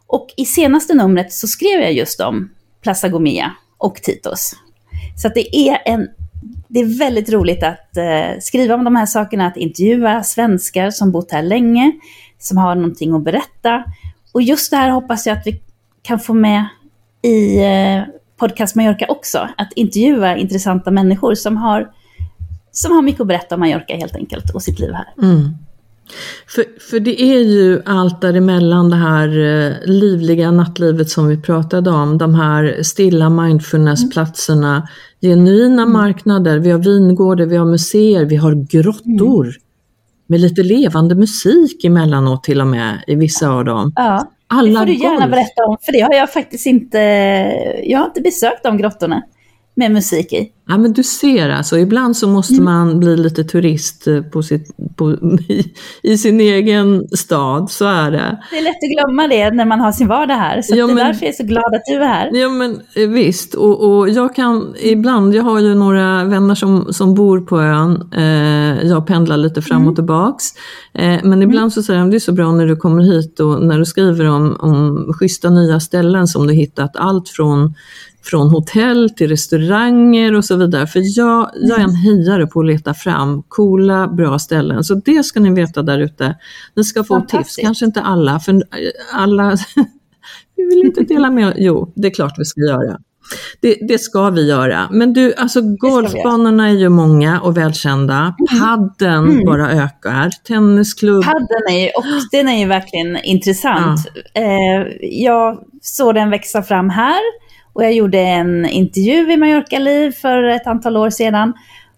Och 0.07 0.27
i 0.37 0.45
senaste 0.45 0.93
numret 0.93 1.33
så 1.33 1.47
skrev 1.47 1.81
jag 1.81 1.93
just 1.93 2.21
om 2.21 2.49
Plaza 2.83 3.09
Gomia 3.09 3.51
och 3.77 3.95
Titos. 3.95 4.55
Så 5.17 5.29
det 5.29 5.55
är 5.55 5.81
en 5.85 6.07
det 6.67 6.79
är 6.79 6.99
väldigt 6.99 7.29
roligt 7.29 7.63
att 7.63 7.97
eh, 7.97 8.39
skriva 8.39 8.75
om 8.75 8.83
de 8.83 8.95
här 8.95 9.05
sakerna, 9.05 9.47
att 9.47 9.57
intervjua 9.57 10.23
svenskar 10.23 10.89
som 10.89 11.11
bott 11.11 11.31
här 11.31 11.43
länge, 11.43 11.91
som 12.39 12.57
har 12.57 12.75
någonting 12.75 13.13
att 13.13 13.23
berätta. 13.23 13.83
Och 14.33 14.41
just 14.41 14.71
det 14.71 14.77
här 14.77 14.89
hoppas 14.89 15.27
jag 15.27 15.37
att 15.37 15.47
vi 15.47 15.61
kan 16.01 16.19
få 16.19 16.33
med 16.33 16.65
i 17.21 17.63
eh, 17.63 18.03
Podcast 18.37 18.75
Mallorca 18.75 19.05
också. 19.09 19.49
Att 19.57 19.73
intervjua 19.75 20.37
intressanta 20.37 20.91
människor 20.91 21.35
som 21.35 21.57
har, 21.57 21.91
som 22.71 22.91
har 22.91 23.01
mycket 23.01 23.21
att 23.21 23.27
berätta 23.27 23.55
om 23.55 23.61
Mallorca 23.61 23.95
helt 23.95 24.15
enkelt 24.15 24.49
och 24.55 24.61
sitt 24.61 24.79
liv 24.79 24.91
här. 24.93 25.07
Mm. 25.21 25.49
För, 26.47 26.65
för 26.89 26.99
det 26.99 27.21
är 27.21 27.39
ju 27.39 27.81
allt 27.85 28.21
däremellan 28.21 28.89
det 28.89 28.95
här 28.95 29.27
eh, 29.27 29.73
livliga 29.85 30.51
nattlivet 30.51 31.09
som 31.09 31.27
vi 31.27 31.37
pratade 31.37 31.91
om, 31.91 32.17
de 32.17 32.35
här 32.35 32.83
stilla 32.83 33.29
mindfulnessplatserna, 33.29 34.75
mm. 34.75 34.87
genuina 35.21 35.85
marknader, 35.85 36.59
vi 36.59 36.71
har 36.71 36.79
vingårdar, 36.79 37.45
vi 37.45 37.57
har 37.57 37.65
museer, 37.65 38.25
vi 38.25 38.35
har 38.35 38.53
grottor. 38.53 39.45
Mm. 39.45 39.61
Med 40.27 40.39
lite 40.39 40.63
levande 40.63 41.15
musik 41.15 41.85
emellanåt 41.85 42.43
till 42.43 42.61
och 42.61 42.67
med 42.67 43.03
i 43.07 43.15
vissa 43.15 43.49
av 43.49 43.65
dem. 43.65 43.93
Ja, 43.95 44.31
Alla 44.47 44.69
det 44.69 44.77
får 44.77 44.85
du 44.85 44.93
gärna 44.93 45.19
golf. 45.19 45.31
berätta 45.31 45.65
om, 45.65 45.77
för 45.81 45.91
det 45.91 45.99
har 45.99 46.13
jag 46.13 46.33
faktiskt 46.33 46.65
inte, 46.65 46.97
jag 47.83 47.99
har 47.99 48.05
inte 48.05 48.21
besökt 48.21 48.63
de 48.63 48.77
grottorna 48.77 49.23
med 49.73 49.91
musik 49.91 50.33
i. 50.33 50.51
Ja 50.67 50.77
men 50.77 50.93
du 50.93 51.03
ser 51.03 51.49
alltså, 51.49 51.77
ibland 51.77 52.17
så 52.17 52.27
måste 52.27 52.53
mm. 52.53 52.65
man 52.65 52.99
bli 52.99 53.17
lite 53.17 53.43
turist 53.43 54.07
eh, 54.07 54.21
på 54.21 54.43
sitt, 54.43 54.77
på, 54.95 55.11
i, 55.47 55.73
i, 56.03 56.17
sin 56.17 56.39
egen 56.39 57.07
stad, 57.07 57.71
så 57.71 57.85
är 57.85 58.11
det. 58.11 58.39
Det 58.51 58.57
är 58.57 58.63
lätt 58.63 58.75
att 58.75 59.05
glömma 59.05 59.27
det 59.27 59.51
när 59.51 59.65
man 59.65 59.79
har 59.79 59.91
sin 59.91 60.07
vardag 60.07 60.35
här, 60.35 60.61
så 60.61 60.75
ja, 60.75 60.87
det 60.87 60.91
är 60.91 60.95
därför 60.95 61.25
jag 61.25 61.33
är 61.33 61.37
så 61.37 61.43
glad 61.43 61.75
att 61.75 61.81
du 61.85 61.93
är 61.93 62.07
här. 62.07 62.29
Ja 62.33 62.49
men 62.49 62.81
eh, 62.95 63.09
visst, 63.09 63.53
och, 63.53 63.97
och 63.97 64.09
jag 64.09 64.35
kan 64.35 64.75
ibland, 64.81 65.35
jag 65.35 65.43
har 65.43 65.59
ju 65.59 65.75
några 65.75 66.23
vänner 66.23 66.55
som, 66.55 66.93
som 66.93 67.15
bor 67.15 67.41
på 67.41 67.61
ön, 67.61 68.09
eh, 68.15 68.87
jag 68.87 69.07
pendlar 69.07 69.37
lite 69.37 69.61
fram 69.61 69.77
mm. 69.77 69.89
och 69.89 69.95
tillbaks, 69.95 70.45
eh, 70.93 71.01
men 71.03 71.33
mm. 71.33 71.41
ibland 71.41 71.73
så 71.73 71.83
säger 71.83 71.99
de, 71.99 72.09
det 72.09 72.17
är 72.17 72.19
så 72.19 72.31
bra 72.31 72.51
när 72.51 72.65
du 72.65 72.75
kommer 72.75 73.03
hit 73.03 73.39
och 73.39 73.63
när 73.63 73.79
du 73.79 73.85
skriver 73.85 74.25
om, 74.25 74.57
om 74.59 75.13
schyssta 75.13 75.49
nya 75.49 75.79
ställen 75.79 76.27
som 76.27 76.47
du 76.47 76.53
hittat, 76.53 76.95
allt 76.95 77.29
från 77.29 77.73
från 78.25 78.49
hotell 78.49 79.09
till 79.09 79.27
restauranger 79.27 80.35
och 80.35 80.45
så 80.45 80.54
vidare. 80.55 80.87
För 80.87 81.01
jag, 81.17 81.51
jag 81.55 81.79
är 81.79 81.83
en 81.83 81.95
hejare 81.95 82.47
på 82.47 82.59
att 82.59 82.65
leta 82.65 82.93
fram 82.93 83.43
coola, 83.47 84.07
bra 84.07 84.39
ställen. 84.39 84.83
Så 84.83 84.95
det 84.95 85.23
ska 85.23 85.39
ni 85.39 85.53
veta 85.53 85.81
där 85.81 85.99
ute. 85.99 86.35
Ni 86.75 86.83
ska 86.83 87.03
få 87.03 87.21
tips, 87.21 87.55
kanske 87.55 87.85
inte 87.85 88.01
alla, 88.01 88.39
för 88.39 88.63
alla 89.13 89.57
vi 90.55 90.65
vill 90.65 90.85
inte 90.85 91.03
dela 91.03 91.31
med 91.31 91.53
Jo, 91.57 91.93
det 91.95 92.07
är 92.07 92.13
klart 92.13 92.33
vi 92.37 92.45
ska 92.45 92.61
göra. 92.61 92.99
Det, 93.61 93.77
det, 93.87 93.97
ska 93.97 94.29
vi 94.29 94.49
göra. 94.49 94.87
Men 94.91 95.13
du, 95.13 95.33
alltså 95.33 95.61
golfbanorna 95.61 96.69
är 96.69 96.73
ju 96.73 96.89
många 96.89 97.41
och 97.41 97.57
välkända. 97.57 98.35
Mm. 98.39 98.61
Padden 98.61 99.23
mm. 99.23 99.45
bara 99.45 99.71
ökar. 99.71 100.29
Tennisklubb. 100.47 101.23
Padden 101.23 101.63
är 101.69 101.79
ju, 101.79 101.87
och 101.87 102.03
den 102.31 102.47
är 102.47 102.59
ju 102.59 102.67
verkligen 102.67 103.17
intressant. 103.17 103.99
Ja. 104.33 104.41
Eh, 104.41 104.87
jag 105.01 105.59
såg 105.81 106.15
den 106.15 106.29
växa 106.29 106.63
fram 106.63 106.89
här 106.89 107.21
och 107.75 107.83
jag 107.83 107.93
gjorde 107.93 108.19
en 108.19 108.65
intervju 108.65 109.31
i 109.31 109.37
Mallorca 109.37 109.79
Liv 109.79 110.11
för 110.11 110.43
ett 110.43 110.67
antal 110.67 110.97
år 110.97 111.09
sedan. 111.09 111.53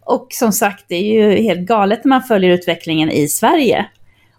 Och 0.06 0.28
som 0.30 0.52
sagt, 0.52 0.86
det 0.88 0.96
är 0.96 1.14
ju 1.14 1.42
helt 1.42 1.68
galet 1.68 2.04
när 2.04 2.10
man 2.10 2.24
följer 2.24 2.52
utvecklingen 2.52 3.12
i 3.12 3.28
Sverige 3.28 3.86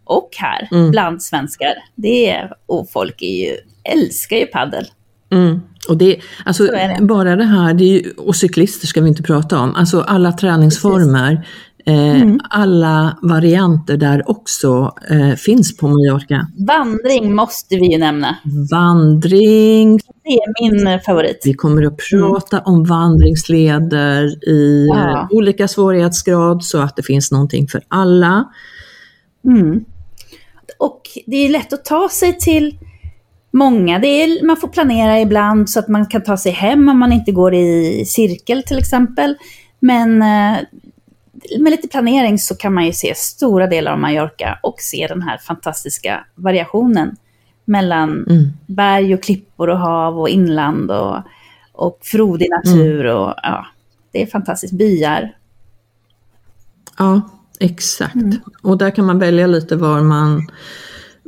och 0.04 0.30
här 0.36 0.68
mm. 0.70 0.90
bland 0.90 1.22
svenskar. 1.22 1.72
Det 1.94 2.30
är, 2.30 2.52
och 2.66 2.90
folk 2.90 3.22
är 3.22 3.46
ju, 3.46 3.56
älskar 3.84 4.36
ju 4.36 4.46
paddel. 4.46 4.86
Mm. 5.30 5.60
Och 5.88 5.96
det, 5.96 6.20
alltså, 6.44 6.66
det. 6.66 6.98
bara 7.00 7.36
det 7.36 7.44
här, 7.44 7.74
det 7.74 7.84
ju, 7.84 8.10
och 8.10 8.36
cyklister 8.36 8.86
ska 8.86 9.00
vi 9.00 9.08
inte 9.08 9.22
prata 9.22 9.58
om, 9.58 9.74
alltså 9.74 10.00
alla 10.00 10.32
träningsformer. 10.32 11.36
Precis. 11.36 11.48
Eh, 11.88 12.22
mm. 12.22 12.40
Alla 12.50 13.18
varianter 13.22 13.96
där 13.96 14.30
också 14.30 14.94
eh, 15.10 15.34
finns 15.34 15.76
på 15.76 15.88
Mallorca. 15.88 16.46
Vandring 16.66 17.34
måste 17.34 17.76
vi 17.76 17.92
ju 17.92 17.98
nämna. 17.98 18.36
Vandring. 18.70 20.00
Det 20.24 20.30
är 20.30 20.70
min 20.70 21.00
favorit. 21.00 21.42
Vi 21.44 21.54
kommer 21.54 21.82
att 21.82 21.96
prata 22.10 22.56
mm. 22.56 22.74
om 22.74 22.84
vandringsleder 22.84 24.48
i 24.48 24.86
ja. 24.90 25.28
olika 25.30 25.68
svårighetsgrad 25.68 26.64
så 26.64 26.78
att 26.78 26.96
det 26.96 27.02
finns 27.02 27.32
någonting 27.32 27.68
för 27.68 27.82
alla. 27.88 28.44
Mm. 29.44 29.84
Och 30.78 31.02
det 31.26 31.36
är 31.36 31.48
lätt 31.48 31.72
att 31.72 31.84
ta 31.84 32.08
sig 32.08 32.38
till 32.38 32.78
många. 33.50 33.98
Det 33.98 34.08
är, 34.08 34.46
man 34.46 34.56
får 34.56 34.68
planera 34.68 35.20
ibland 35.20 35.70
så 35.70 35.78
att 35.78 35.88
man 35.88 36.06
kan 36.06 36.22
ta 36.22 36.36
sig 36.36 36.52
hem 36.52 36.88
om 36.88 36.98
man 36.98 37.12
inte 37.12 37.32
går 37.32 37.54
i 37.54 38.04
cirkel 38.06 38.62
till 38.62 38.78
exempel. 38.78 39.34
Men 39.80 40.22
eh, 40.22 40.58
med 41.58 41.70
lite 41.70 41.88
planering 41.88 42.38
så 42.38 42.54
kan 42.54 42.74
man 42.74 42.86
ju 42.86 42.92
se 42.92 43.14
stora 43.16 43.66
delar 43.66 43.92
av 43.92 43.98
Mallorca 43.98 44.58
och 44.62 44.80
se 44.80 45.06
den 45.06 45.22
här 45.22 45.38
fantastiska 45.38 46.24
variationen 46.34 47.16
mellan 47.64 48.26
mm. 48.28 48.52
berg 48.66 49.14
och 49.14 49.22
klippor 49.22 49.68
och 49.68 49.78
hav 49.78 50.18
och 50.18 50.28
inland 50.28 50.90
och, 50.90 51.16
och 51.72 51.98
frodig 52.02 52.48
natur 52.50 53.04
mm. 53.04 53.16
och 53.16 53.34
ja, 53.42 53.66
det 54.12 54.22
är 54.22 54.26
fantastiskt. 54.26 54.72
Byar. 54.72 55.36
Ja, 56.98 57.20
exakt. 57.60 58.14
Mm. 58.14 58.36
Och 58.62 58.78
där 58.78 58.90
kan 58.90 59.06
man 59.06 59.18
välja 59.18 59.46
lite 59.46 59.76
var 59.76 60.00
man 60.00 60.46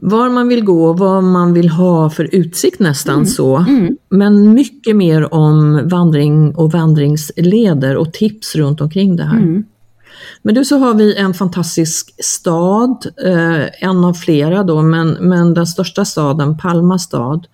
var 0.02 0.28
man 0.28 0.48
vill 0.48 0.64
gå, 0.64 0.92
vad 0.92 1.24
man 1.24 1.52
vill 1.52 1.68
ha 1.68 2.10
för 2.10 2.34
utsikt 2.34 2.80
nästan 2.80 3.14
mm. 3.14 3.26
så. 3.26 3.56
Mm. 3.56 3.96
Men 4.08 4.54
mycket 4.54 4.96
mer 4.96 5.34
om 5.34 5.88
vandring 5.88 6.54
och 6.54 6.72
vandringsleder 6.72 7.96
och 7.96 8.12
tips 8.12 8.56
runt 8.56 8.80
omkring 8.80 9.16
det 9.16 9.24
här. 9.24 9.38
Mm. 9.38 9.64
Men 10.42 10.54
du 10.54 10.64
så 10.64 10.78
har 10.78 10.94
vi 10.94 11.16
en 11.16 11.34
fantastisk 11.34 12.14
stad, 12.24 13.06
eh, 13.24 13.88
en 13.88 14.04
av 14.04 14.14
flera 14.14 14.62
då, 14.62 14.82
men, 14.82 15.08
men 15.10 15.54
den 15.54 15.66
största 15.66 16.04
staden, 16.04 16.58
Palma 16.58 16.98
stad. 16.98 17.46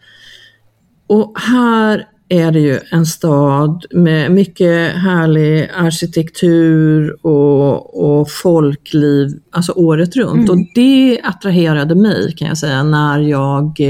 Och 1.07 1.33
här 1.41 2.07
är 2.29 2.53
det 2.53 2.61
ju 2.61 2.79
en 2.91 3.07
stad 3.07 3.85
med 3.91 4.31
mycket 4.31 4.93
härlig 4.93 5.71
arkitektur 5.77 7.27
och, 7.27 8.05
och 8.05 8.31
folkliv, 8.31 9.29
alltså 9.51 9.73
året 9.73 10.17
runt. 10.17 10.49
Mm. 10.49 10.51
Och 10.51 10.67
det 10.75 11.21
attraherade 11.25 11.95
mig 11.95 12.35
kan 12.37 12.49
jag 12.49 12.59
säga 12.59 12.83
när 12.83 13.21
jag 13.21 13.81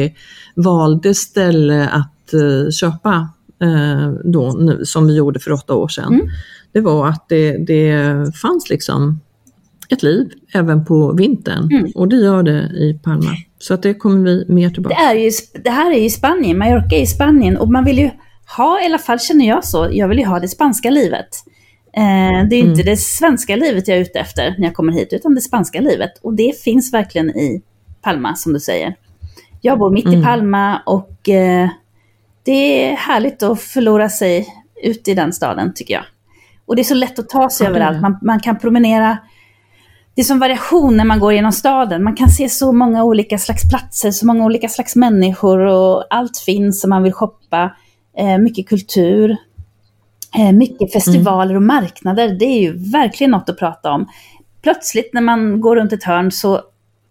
valde 0.54 1.14
ställe 1.14 1.88
att 1.88 2.34
uh, 2.34 2.70
köpa 2.70 3.28
uh, 3.64 4.12
då, 4.24 4.52
nu, 4.52 4.84
som 4.84 5.06
vi 5.06 5.16
gjorde 5.16 5.40
för 5.40 5.52
åtta 5.52 5.74
år 5.74 5.88
sedan. 5.88 6.14
Mm 6.14 6.28
det 6.76 6.82
var 6.82 7.08
att 7.08 7.28
det, 7.28 7.56
det 7.66 8.36
fanns 8.36 8.70
liksom 8.70 9.20
ett 9.88 10.02
liv 10.02 10.30
även 10.54 10.84
på 10.84 11.12
vintern 11.12 11.68
mm. 11.72 11.92
och 11.94 12.08
det 12.08 12.16
gör 12.16 12.42
det 12.42 12.60
i 12.60 13.00
Palma. 13.04 13.30
Så 13.58 13.74
att 13.74 13.82
det 13.82 13.94
kommer 13.94 14.24
vi 14.24 14.44
mer 14.48 14.70
tillbaka 14.70 14.96
det, 14.96 15.02
är 15.02 15.14
ju, 15.14 15.30
det 15.64 15.70
här 15.70 15.92
är 15.92 15.98
ju 15.98 16.10
Spanien, 16.10 16.58
Mallorca 16.58 16.96
är 16.96 17.02
i 17.02 17.06
Spanien 17.06 17.56
och 17.56 17.68
man 17.68 17.84
vill 17.84 17.98
ju 17.98 18.10
ha, 18.56 18.82
i 18.82 18.84
alla 18.84 18.98
fall 18.98 19.20
känner 19.20 19.48
jag 19.48 19.64
så, 19.64 19.88
jag 19.92 20.08
vill 20.08 20.18
ju 20.18 20.24
ha 20.24 20.40
det 20.40 20.48
spanska 20.48 20.90
livet. 20.90 21.28
Eh, 21.96 22.48
det 22.48 22.56
är 22.56 22.60
mm. 22.60 22.70
inte 22.70 22.82
det 22.82 22.96
svenska 22.96 23.56
livet 23.56 23.88
jag 23.88 23.96
är 23.96 24.00
ute 24.00 24.18
efter 24.18 24.54
när 24.58 24.66
jag 24.66 24.74
kommer 24.74 24.92
hit, 24.92 25.08
utan 25.12 25.34
det 25.34 25.40
spanska 25.40 25.80
livet. 25.80 26.10
Och 26.22 26.34
det 26.34 26.62
finns 26.62 26.92
verkligen 26.92 27.30
i 27.30 27.62
Palma, 28.02 28.34
som 28.34 28.52
du 28.52 28.60
säger. 28.60 28.94
Jag 29.60 29.78
bor 29.78 29.90
mitt 29.90 30.06
mm. 30.06 30.20
i 30.20 30.24
Palma 30.24 30.82
och 30.86 31.28
eh, 31.28 31.68
det 32.42 32.84
är 32.84 32.96
härligt 32.96 33.42
att 33.42 33.60
förlora 33.60 34.08
sig 34.08 34.46
ute 34.82 35.10
i 35.10 35.14
den 35.14 35.32
staden, 35.32 35.74
tycker 35.74 35.94
jag. 35.94 36.04
Och 36.66 36.76
det 36.76 36.82
är 36.82 36.84
så 36.84 36.94
lätt 36.94 37.18
att 37.18 37.28
ta 37.28 37.50
sig 37.50 37.66
mm. 37.66 37.76
överallt. 37.76 38.02
Man, 38.02 38.18
man 38.22 38.40
kan 38.40 38.58
promenera. 38.58 39.18
Det 40.14 40.22
är 40.22 40.24
som 40.24 40.38
variation 40.38 40.96
när 40.96 41.04
man 41.04 41.20
går 41.20 41.32
genom 41.32 41.52
staden. 41.52 42.04
Man 42.04 42.16
kan 42.16 42.28
se 42.28 42.48
så 42.48 42.72
många 42.72 43.04
olika 43.04 43.38
slags 43.38 43.68
platser, 43.70 44.10
så 44.10 44.26
många 44.26 44.44
olika 44.44 44.68
slags 44.68 44.96
människor 44.96 45.58
och 45.58 46.04
allt 46.10 46.38
finns 46.38 46.80
som 46.80 46.90
man 46.90 47.02
vill 47.02 47.12
shoppa. 47.12 47.76
Eh, 48.18 48.38
mycket 48.38 48.68
kultur, 48.68 49.36
eh, 50.38 50.52
mycket 50.52 50.92
festivaler 50.92 51.54
och 51.54 51.62
marknader. 51.62 52.36
Det 52.38 52.44
är 52.44 52.60
ju 52.60 52.90
verkligen 52.92 53.30
något 53.30 53.48
att 53.48 53.58
prata 53.58 53.92
om. 53.92 54.08
Plötsligt 54.62 55.10
när 55.12 55.20
man 55.20 55.60
går 55.60 55.76
runt 55.76 55.92
ett 55.92 56.04
hörn 56.04 56.32
så, 56.32 56.60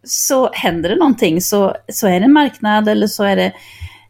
så 0.04 0.50
händer 0.54 0.90
det 0.90 0.96
någonting. 0.96 1.42
Så, 1.42 1.76
så 1.88 2.08
är 2.08 2.20
det 2.20 2.26
en 2.26 2.34
marknad 2.34 2.90
eller 2.90 3.08
så 3.08 3.24
är 3.24 3.36
det 3.36 3.52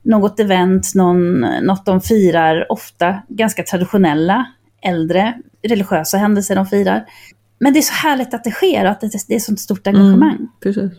något 0.02 0.40
event, 0.40 0.92
någon, 0.96 1.40
något 1.40 1.86
de 1.86 2.02
firar, 2.02 2.72
ofta 2.72 3.16
ganska 3.28 3.64
traditionella 3.64 4.46
äldre 4.86 5.34
religiösa 5.64 6.18
händelser 6.18 6.56
de 6.56 6.66
firar. 6.66 7.06
Men 7.60 7.74
det 7.74 7.80
är 7.80 7.82
så 7.82 7.94
härligt 7.94 8.34
att 8.34 8.44
det 8.44 8.52
sker 8.52 8.86
och 8.86 8.92
att 8.92 9.02
det, 9.02 9.34
är 9.34 9.36
ett 9.36 9.42
sånt 9.42 9.60
stort 9.60 9.88
engagemang. 9.88 10.36
Mm, 10.36 10.48
precis. 10.64 10.92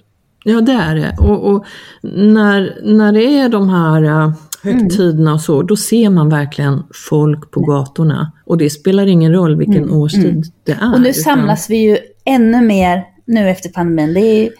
Ja 0.44 0.60
det 0.60 0.72
är 0.72 0.94
det. 0.94 1.16
Och, 1.18 1.50
och, 1.50 1.66
när, 2.02 2.78
när 2.82 3.12
det 3.12 3.24
är 3.24 3.48
de 3.48 3.68
här 3.68 4.04
uh, 4.04 4.32
högtiderna 4.62 5.34
och 5.34 5.40
så, 5.40 5.62
då 5.62 5.76
ser 5.76 6.10
man 6.10 6.28
verkligen 6.28 6.82
folk 7.08 7.50
på 7.50 7.60
gatorna. 7.60 8.32
Och 8.44 8.58
det 8.58 8.70
spelar 8.70 9.06
ingen 9.06 9.32
roll 9.32 9.56
vilken 9.56 9.82
mm, 9.82 9.96
årstid 9.96 10.26
mm. 10.26 10.42
det 10.64 10.72
är. 10.72 10.94
Och 10.94 11.00
nu 11.00 11.08
utan... 11.08 11.22
samlas 11.22 11.70
vi 11.70 11.76
ju 11.76 11.98
ännu 12.24 12.60
mer 12.60 13.04
nu 13.24 13.50
efter 13.50 13.68
pandemin. 13.68 14.14
Det 14.14 14.20
är 14.20 14.50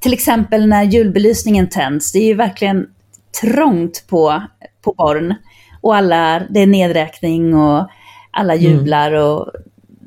till 0.00 0.12
exempel 0.12 0.66
när 0.66 0.82
julbelysningen 0.82 1.68
tänds, 1.68 2.12
det 2.12 2.18
är 2.18 2.26
ju 2.26 2.34
verkligen 2.34 2.86
trångt 3.40 4.04
på, 4.08 4.42
på 4.84 4.94
Born 4.98 5.34
och 5.82 5.96
alla, 5.96 6.42
det 6.50 6.60
är 6.60 6.66
nedräkning 6.66 7.54
och 7.54 7.88
alla 8.30 8.54
mm. 8.54 8.64
jublar 8.64 9.12
och 9.12 9.50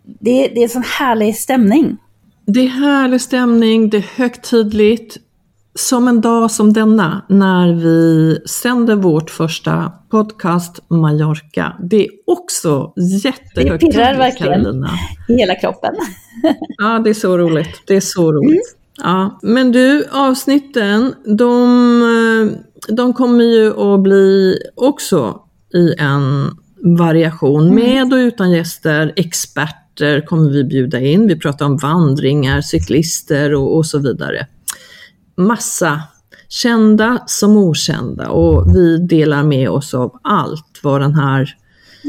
det, 0.06 0.48
det 0.48 0.60
är 0.60 0.64
en 0.64 0.70
sån 0.70 0.84
härlig 1.00 1.36
stämning. 1.36 1.98
Det 2.46 2.60
är 2.60 2.68
härlig 2.68 3.22
stämning, 3.22 3.90
det 3.90 3.98
är 3.98 4.18
högtidligt 4.18 5.18
som 5.80 6.08
en 6.08 6.22
dag 6.22 6.52
som 6.52 6.74
denna 6.74 7.26
när 7.30 7.74
vi 7.74 8.38
sänder 8.48 8.96
vårt 8.96 9.30
första 9.30 9.92
podcast 10.10 10.90
Mallorca. 10.90 11.76
Det 11.90 12.06
är 12.06 12.10
också 12.28 12.94
jättehögt 13.24 13.82
Det 13.82 13.92
pirrar 13.92 14.18
verkligen 14.18 14.64
Carolina. 14.64 14.90
i 15.30 15.34
hela 15.34 15.56
kroppen. 15.56 15.96
ja, 16.78 17.00
det 17.00 17.10
är 17.10 17.14
så 17.14 17.38
roligt. 17.38 17.82
Det 17.88 17.96
är 17.96 18.02
så 18.02 18.34
roligt. 18.34 18.50
Mm. 18.50 19.12
Ja, 19.12 19.40
men 19.42 19.72
du, 19.72 20.06
avsnitten, 20.12 21.14
de, 21.38 22.56
de 22.90 23.14
kommer 23.14 23.44
ju 23.44 23.94
att 23.94 24.00
bli 24.00 24.58
också 24.76 25.42
i 25.74 25.96
en 25.98 26.58
variation 26.98 27.68
mm. 27.68 27.76
med 27.76 28.14
och 28.14 28.18
utan 28.18 28.52
gäster, 28.52 29.14
experter 29.16 30.22
kommer 30.22 30.50
vi 30.50 30.64
bjuda 30.64 31.00
in. 31.00 31.28
Vi 31.28 31.40
pratar 31.40 31.66
om 31.66 31.78
vandringar, 31.78 32.62
cyklister 32.62 33.54
och, 33.54 33.78
och 33.78 33.86
så 33.86 34.00
vidare 34.00 34.48
massa 35.36 36.02
kända 36.50 37.24
som 37.26 37.58
okända 37.58 38.30
och 38.30 38.76
vi 38.76 38.98
delar 38.98 39.44
med 39.44 39.70
oss 39.70 39.94
av 39.94 40.20
allt 40.22 40.80
vad 40.84 41.02
den 41.02 41.16
här 41.16 41.56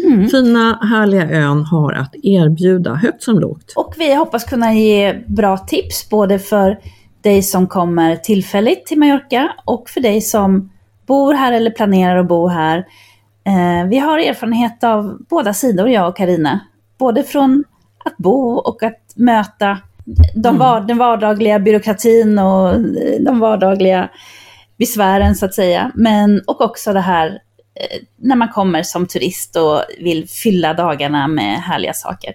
mm. 0.04 0.28
fina 0.28 0.78
härliga 0.82 1.30
ön 1.30 1.64
har 1.64 1.92
att 1.92 2.14
erbjuda, 2.22 2.94
högt 2.94 3.22
som 3.22 3.38
lågt. 3.38 3.72
Och 3.76 3.94
vi 3.98 4.14
hoppas 4.14 4.44
kunna 4.44 4.74
ge 4.74 5.22
bra 5.26 5.58
tips 5.58 6.08
både 6.08 6.38
för 6.38 6.78
dig 7.20 7.42
som 7.42 7.66
kommer 7.66 8.16
tillfälligt 8.16 8.86
till 8.86 8.98
Mallorca 8.98 9.52
och 9.64 9.90
för 9.90 10.00
dig 10.00 10.20
som 10.20 10.70
bor 11.06 11.34
här 11.34 11.52
eller 11.52 11.70
planerar 11.70 12.16
att 12.16 12.28
bo 12.28 12.48
här. 12.48 12.84
Eh, 13.46 13.88
vi 13.88 13.98
har 13.98 14.18
erfarenhet 14.18 14.84
av 14.84 15.18
båda 15.28 15.54
sidor, 15.54 15.88
jag 15.88 16.08
och 16.08 16.16
Karina. 16.16 16.60
Både 16.98 17.22
från 17.22 17.64
att 18.04 18.16
bo 18.16 18.52
och 18.52 18.82
att 18.82 19.12
möta 19.16 19.78
de 20.34 20.48
mm. 20.48 20.58
var, 20.58 20.80
den 20.80 20.98
vardagliga 20.98 21.58
byråkratin 21.58 22.38
och 22.38 22.80
de 23.20 23.40
vardagliga 23.40 24.10
besvären 24.78 25.34
så 25.34 25.46
att 25.46 25.54
säga. 25.54 25.92
Men, 25.94 26.40
och 26.46 26.60
också 26.60 26.92
det 26.92 27.00
här 27.00 27.26
eh, 27.28 28.02
när 28.16 28.36
man 28.36 28.48
kommer 28.48 28.82
som 28.82 29.06
turist 29.06 29.56
och 29.56 29.82
vill 30.00 30.28
fylla 30.28 30.74
dagarna 30.74 31.28
med 31.28 31.58
härliga 31.58 31.92
saker. 31.92 32.32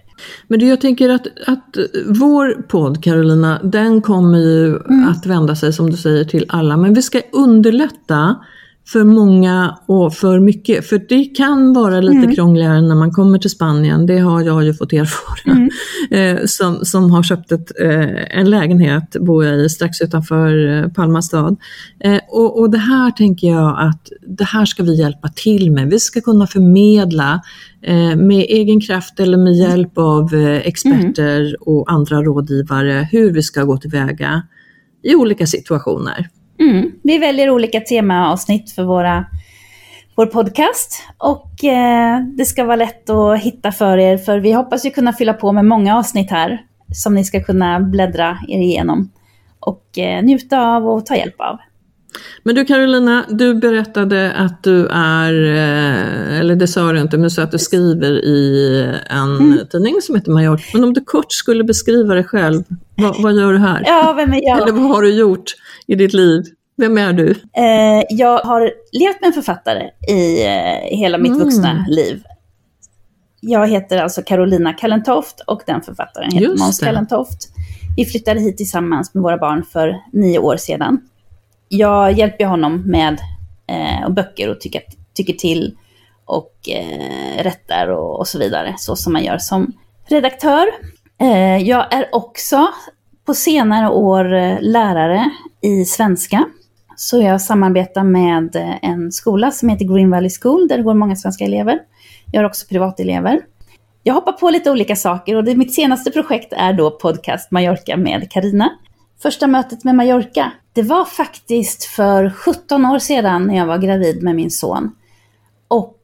Men 0.48 0.58
du, 0.58 0.68
jag 0.68 0.80
tänker 0.80 1.08
att, 1.08 1.26
att 1.46 1.76
vår 2.06 2.62
podd, 2.62 3.04
Carolina, 3.04 3.60
den 3.62 4.02
kommer 4.02 4.38
ju 4.38 4.66
mm. 4.66 5.08
att 5.08 5.26
vända 5.26 5.56
sig, 5.56 5.72
som 5.72 5.90
du 5.90 5.96
säger, 5.96 6.24
till 6.24 6.46
alla. 6.48 6.76
Men 6.76 6.94
vi 6.94 7.02
ska 7.02 7.20
underlätta 7.32 8.36
för 8.86 9.04
många 9.04 9.78
och 9.86 10.14
för 10.14 10.40
mycket. 10.40 10.86
För 10.86 10.98
det 11.08 11.24
kan 11.24 11.72
vara 11.72 12.00
lite 12.00 12.16
mm. 12.16 12.34
krångligare 12.34 12.80
när 12.80 12.94
man 12.94 13.10
kommer 13.10 13.38
till 13.38 13.50
Spanien, 13.50 14.06
det 14.06 14.18
har 14.18 14.40
jag 14.42 14.64
ju 14.64 14.74
fått 14.74 14.92
erfara. 14.92 15.52
Mm. 15.52 15.70
Eh, 16.10 16.38
som, 16.46 16.84
som 16.84 17.10
har 17.10 17.22
köpt 17.22 17.52
ett, 17.52 17.80
eh, 17.80 18.38
en 18.38 18.50
lägenhet, 18.50 19.16
bor 19.20 19.44
jag 19.44 19.60
i, 19.60 19.68
strax 19.68 20.00
utanför 20.00 20.68
eh, 20.68 20.88
Palma 20.88 21.22
stad. 21.22 21.56
Och, 22.28 22.60
och 22.60 22.70
det 22.70 22.78
här 22.78 23.10
tänker 23.10 23.48
jag 23.48 23.80
att 23.80 24.08
det 24.26 24.44
här 24.44 24.64
ska 24.64 24.82
vi 24.82 24.98
hjälpa 24.98 25.28
till 25.28 25.70
med. 25.70 25.90
Vi 25.90 25.98
ska 25.98 26.20
kunna 26.20 26.46
förmedla 26.46 27.42
med 28.16 28.46
egen 28.48 28.80
kraft 28.80 29.20
eller 29.20 29.38
med 29.38 29.54
hjälp 29.54 29.98
av 29.98 30.34
experter 30.64 31.40
mm. 31.40 31.54
och 31.60 31.92
andra 31.92 32.22
rådgivare 32.22 33.08
hur 33.12 33.32
vi 33.32 33.42
ska 33.42 33.62
gå 33.64 33.76
tillväga 33.76 34.42
i 35.02 35.14
olika 35.14 35.46
situationer. 35.46 36.28
Mm. 36.62 36.92
Vi 37.02 37.18
väljer 37.18 37.50
olika 37.50 37.80
temaavsnitt 37.80 38.72
för 38.72 38.82
våra, 38.82 39.24
vår 40.16 40.26
podcast 40.26 41.02
och 41.18 41.64
eh, 41.64 42.20
det 42.36 42.44
ska 42.44 42.64
vara 42.64 42.76
lätt 42.76 43.10
att 43.10 43.40
hitta 43.40 43.72
för 43.72 43.98
er 43.98 44.18
för 44.18 44.38
vi 44.38 44.52
hoppas 44.52 44.86
ju 44.86 44.90
kunna 44.90 45.12
fylla 45.12 45.34
på 45.34 45.52
med 45.52 45.64
många 45.64 45.98
avsnitt 45.98 46.30
här 46.30 46.58
som 46.94 47.14
ni 47.14 47.24
ska 47.24 47.42
kunna 47.42 47.80
bläddra 47.80 48.38
er 48.48 48.58
igenom 48.58 49.10
och 49.60 49.98
eh, 49.98 50.22
njuta 50.22 50.60
av 50.60 50.88
och 50.88 51.06
ta 51.06 51.16
hjälp 51.16 51.40
av. 51.40 51.58
Men 52.42 52.54
du 52.54 52.64
Carolina, 52.64 53.24
du 53.28 53.54
berättade 53.54 54.32
att 54.32 54.62
du 54.62 54.86
är, 54.88 55.32
eh, 55.32 56.40
eller 56.40 56.56
det 56.56 56.68
sa 56.68 56.92
du 56.92 57.00
inte, 57.00 57.18
men 57.18 57.30
så 57.30 57.42
att 57.42 57.50
du 57.50 57.58
skriver 57.58 58.10
i 58.24 58.82
en 59.10 59.36
mm. 59.36 59.58
tidning 59.70 60.00
som 60.02 60.14
heter 60.14 60.32
Mallorca. 60.32 60.64
Men 60.74 60.84
om 60.84 60.92
du 60.92 61.00
kort 61.00 61.32
skulle 61.32 61.64
beskriva 61.64 62.14
dig 62.14 62.24
själv, 62.24 62.62
vad, 62.96 63.22
vad 63.22 63.32
gör 63.32 63.52
du 63.52 63.58
här? 63.58 63.82
Ja, 63.86 64.14
vem 64.16 64.32
är 64.32 64.40
jag? 64.42 64.58
Eller 64.62 64.72
vad 64.72 64.90
har 64.90 65.02
du 65.02 65.14
gjort 65.14 65.44
i 65.86 65.94
ditt 65.94 66.12
liv? 66.12 66.42
Vem 66.76 66.98
är 66.98 67.12
du? 67.12 67.30
Eh, 67.52 68.04
jag 68.08 68.38
har 68.38 68.72
levt 68.92 69.20
med 69.20 69.28
en 69.28 69.32
författare 69.32 69.90
i 70.08 70.44
eh, 70.46 70.98
hela 70.98 71.18
mitt 71.18 71.32
mm. 71.32 71.44
vuxna 71.44 71.86
liv. 71.88 72.22
Jag 73.40 73.68
heter 73.68 73.98
alltså 73.98 74.22
Carolina 74.22 74.72
Kallentoft 74.72 75.40
och 75.46 75.62
den 75.66 75.82
författaren 75.82 76.32
heter 76.32 76.48
Måns 76.48 76.80
Kallentoft. 76.80 77.48
Vi 77.96 78.04
flyttade 78.04 78.40
hit 78.40 78.56
tillsammans 78.56 79.14
med 79.14 79.22
våra 79.22 79.38
barn 79.38 79.64
för 79.72 80.00
nio 80.12 80.38
år 80.38 80.56
sedan 80.56 81.00
jag 81.72 82.12
hjälper 82.12 82.44
honom 82.44 82.82
med 82.86 83.20
eh, 83.66 84.10
böcker 84.10 84.50
och 84.50 84.60
tycker, 84.60 84.82
tycker 85.14 85.32
till 85.32 85.76
och 86.24 86.68
eh, 86.68 87.42
rättar 87.42 87.88
och, 87.88 88.18
och, 88.18 88.28
så 88.28 88.38
vidare, 88.38 88.74
så 88.78 88.96
som 88.96 89.12
man 89.12 89.24
gör 89.24 89.38
som 89.38 89.72
redaktör. 90.06 90.66
Eh, 91.20 91.56
jag 91.56 91.94
är 91.94 92.08
också 92.12 92.68
på 93.26 93.34
senare 93.34 93.88
år 93.88 94.34
eh, 94.34 94.56
lärare 94.60 95.30
i 95.60 95.84
svenska. 95.84 96.44
Så 96.96 97.22
jag 97.22 97.40
samarbetar 97.40 98.04
med 98.04 98.56
eh, 98.56 98.74
en 98.82 99.12
skola 99.12 99.50
som 99.50 99.68
heter 99.68 99.84
Green 99.94 100.10
Valley 100.10 100.30
School, 100.30 100.68
där 100.68 100.76
det 100.76 100.82
går 100.82 100.94
många 100.94 101.16
svenska 101.16 101.44
elever. 101.44 101.78
Jag 102.32 102.40
har 102.40 102.46
också 102.46 102.66
privatelever. 102.66 103.40
Jag 104.02 104.14
hoppar 104.14 104.32
på 104.32 104.50
lite 104.50 104.70
olika 104.70 104.96
saker 104.96 105.36
och 105.36 105.44
det, 105.44 105.54
mitt 105.54 105.74
senaste 105.74 106.10
projekt 106.10 106.52
är 106.52 106.72
då 106.72 106.90
podcast 106.90 107.50
Mallorca 107.50 107.96
med 107.96 108.30
Karina. 108.30 108.70
Första 109.22 109.46
mötet 109.46 109.84
med 109.84 109.94
Mallorca, 109.94 110.52
det 110.72 110.82
var 110.82 111.04
faktiskt 111.04 111.84
för 111.84 112.30
17 112.30 112.86
år 112.86 112.98
sedan 112.98 113.46
när 113.46 113.56
jag 113.56 113.66
var 113.66 113.78
gravid 113.78 114.22
med 114.22 114.36
min 114.36 114.50
son. 114.50 114.90
Och 115.68 115.98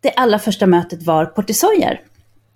det 0.00 0.10
allra 0.10 0.38
första 0.38 0.66
mötet 0.66 1.02
var 1.02 1.26
Portisoyer. 1.26 2.00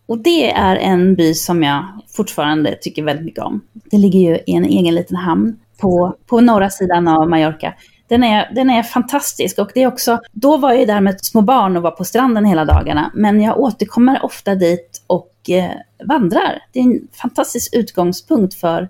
Och 0.07 0.19
det 0.19 0.53
är 0.53 0.77
en 0.77 1.15
by 1.15 1.35
som 1.35 1.63
jag 1.63 1.85
fortfarande 2.09 2.79
tycker 2.81 3.03
väldigt 3.03 3.25
mycket 3.25 3.45
om. 3.45 3.61
Det 3.73 3.99
ligger 3.99 4.21
ju 4.21 4.39
i 4.47 4.53
en 4.55 4.65
egen 4.65 4.95
liten 4.95 5.17
hamn 5.17 5.57
på, 5.81 6.17
på 6.27 6.41
norra 6.41 6.71
sidan 6.71 7.09
av 7.09 7.29
Mallorca. 7.29 7.75
Den 8.09 8.25
är, 8.25 8.55
den 8.55 8.71
är 8.71 8.83
fantastisk 8.83 9.59
och 9.59 9.71
det 9.75 9.83
är 9.83 9.87
också, 9.87 10.21
då 10.33 10.57
var 10.57 10.73
jag 10.73 10.87
där 10.87 11.01
med 11.01 11.25
små 11.25 11.41
barn 11.41 11.77
och 11.77 11.83
var 11.83 11.91
på 11.91 12.05
stranden 12.05 12.45
hela 12.45 12.65
dagarna. 12.65 13.11
Men 13.15 13.41
jag 13.41 13.59
återkommer 13.59 14.25
ofta 14.25 14.55
dit 14.55 15.05
och 15.07 15.51
eh, 15.51 15.71
vandrar. 16.05 16.63
Det 16.73 16.79
är 16.79 16.85
en 16.85 17.09
fantastisk 17.13 17.75
utgångspunkt 17.75 18.55
för 18.55 18.89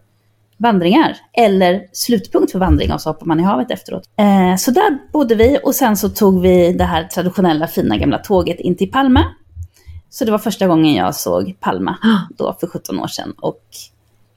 vandringar. 0.57 1.16
Eller 1.33 1.87
slutpunkt 1.92 2.53
för 2.53 2.59
vandring 2.59 2.92
och 2.92 3.01
så 3.01 3.11
hoppar 3.11 3.27
man 3.27 3.40
i 3.40 3.42
havet 3.42 3.70
efteråt. 3.70 4.03
Eh, 4.16 4.57
så 4.57 4.70
där 4.70 4.98
bodde 5.12 5.35
vi 5.35 5.59
och 5.64 5.74
sen 5.74 5.96
så 5.96 6.09
tog 6.09 6.42
vi 6.42 6.72
det 6.72 6.85
här 6.85 7.05
traditionella 7.05 7.66
fina 7.66 7.96
gamla 7.96 8.18
tåget 8.18 8.61
in 8.61 8.77
till 8.77 8.90
Palma. 8.90 9.24
Så 10.11 10.24
det 10.24 10.31
var 10.31 10.38
första 10.38 10.66
gången 10.66 10.94
jag 10.94 11.14
såg 11.14 11.57
Palma 11.61 11.96
då 12.38 12.57
för 12.61 12.66
17 12.66 13.01
år 13.01 13.07
sedan 13.07 13.35
och 13.40 13.62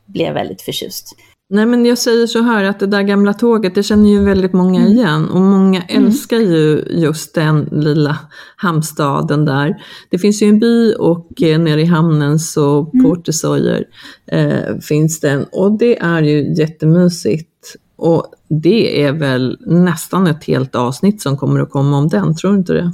blev 0.05 0.33
väldigt 0.33 0.61
förtjust. 0.61 1.15
Nej 1.53 1.65
men 1.65 1.85
jag 1.85 1.97
säger 1.97 2.27
så 2.27 2.41
här 2.41 2.63
att 2.63 2.79
det 2.79 2.87
där 2.87 3.01
gamla 3.01 3.33
tåget, 3.33 3.75
det 3.75 3.83
känner 3.83 4.09
ju 4.09 4.23
väldigt 4.23 4.53
många 4.53 4.79
mm. 4.79 4.91
igen 4.91 5.29
och 5.29 5.41
många 5.41 5.81
mm. 5.81 6.05
älskar 6.05 6.37
ju 6.37 6.83
just 6.89 7.35
den 7.35 7.69
lilla 7.71 8.17
hamnstaden 8.55 9.45
där. 9.45 9.83
Det 10.09 10.17
finns 10.19 10.41
ju 10.41 10.47
en 10.47 10.59
by 10.59 10.93
och 10.93 11.41
eh, 11.41 11.59
nere 11.59 11.81
i 11.81 11.85
hamnen 11.85 12.39
så 12.39 12.91
mm. 12.93 13.05
Portesoyer 13.05 13.83
eh, 14.27 14.77
finns 14.81 15.19
den 15.19 15.45
och 15.51 15.77
det 15.77 15.99
är 15.99 16.21
ju 16.21 16.53
jättemysigt. 16.53 17.75
Och 17.95 18.25
det 18.49 19.03
är 19.03 19.11
väl 19.11 19.57
nästan 19.65 20.27
ett 20.27 20.43
helt 20.43 20.75
avsnitt 20.75 21.21
som 21.21 21.37
kommer 21.37 21.59
att 21.59 21.69
komma 21.69 21.97
om 21.97 22.07
den, 22.07 22.35
tror 22.35 22.51
du 22.51 22.57
inte 22.57 22.73
det? 22.73 22.91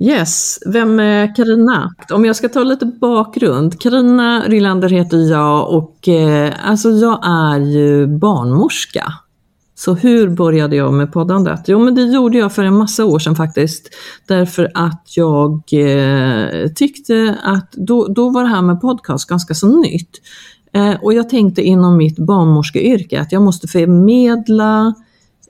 Yes, 0.00 0.58
vem 0.66 1.00
är 1.00 1.34
Karina? 1.34 1.94
Om 2.10 2.24
jag 2.24 2.36
ska 2.36 2.48
ta 2.48 2.62
lite 2.62 2.86
bakgrund. 2.86 3.80
Karina 3.80 4.42
Rylander 4.46 4.88
heter 4.88 5.30
jag 5.30 5.70
och 5.70 6.08
eh, 6.08 6.52
alltså 6.62 6.90
jag 6.90 7.20
är 7.24 7.58
ju 7.58 8.06
barnmorska. 8.06 9.12
Så 9.74 9.94
hur 9.94 10.28
började 10.28 10.76
jag 10.76 10.92
med 10.92 11.12
poddandet? 11.12 11.60
Jo 11.66 11.78
men 11.78 11.94
det 11.94 12.02
gjorde 12.02 12.38
jag 12.38 12.52
för 12.52 12.64
en 12.64 12.76
massa 12.76 13.04
år 13.04 13.18
sedan 13.18 13.36
faktiskt. 13.36 13.90
Därför 14.26 14.70
att 14.74 15.16
jag 15.16 15.62
eh, 15.72 16.68
tyckte 16.74 17.38
att 17.42 17.72
då, 17.72 18.06
då 18.06 18.30
var 18.30 18.42
det 18.42 18.48
här 18.48 18.62
med 18.62 18.80
podcast 18.80 19.28
ganska 19.28 19.54
så 19.54 19.80
nytt. 19.80 20.10
Eh, 20.72 20.94
och 21.02 21.14
jag 21.14 21.28
tänkte 21.28 21.62
inom 21.62 21.96
mitt 21.96 22.18
barnmorskeyrke 22.18 23.20
att 23.20 23.32
jag 23.32 23.42
måste 23.42 23.68
förmedla 23.68 24.94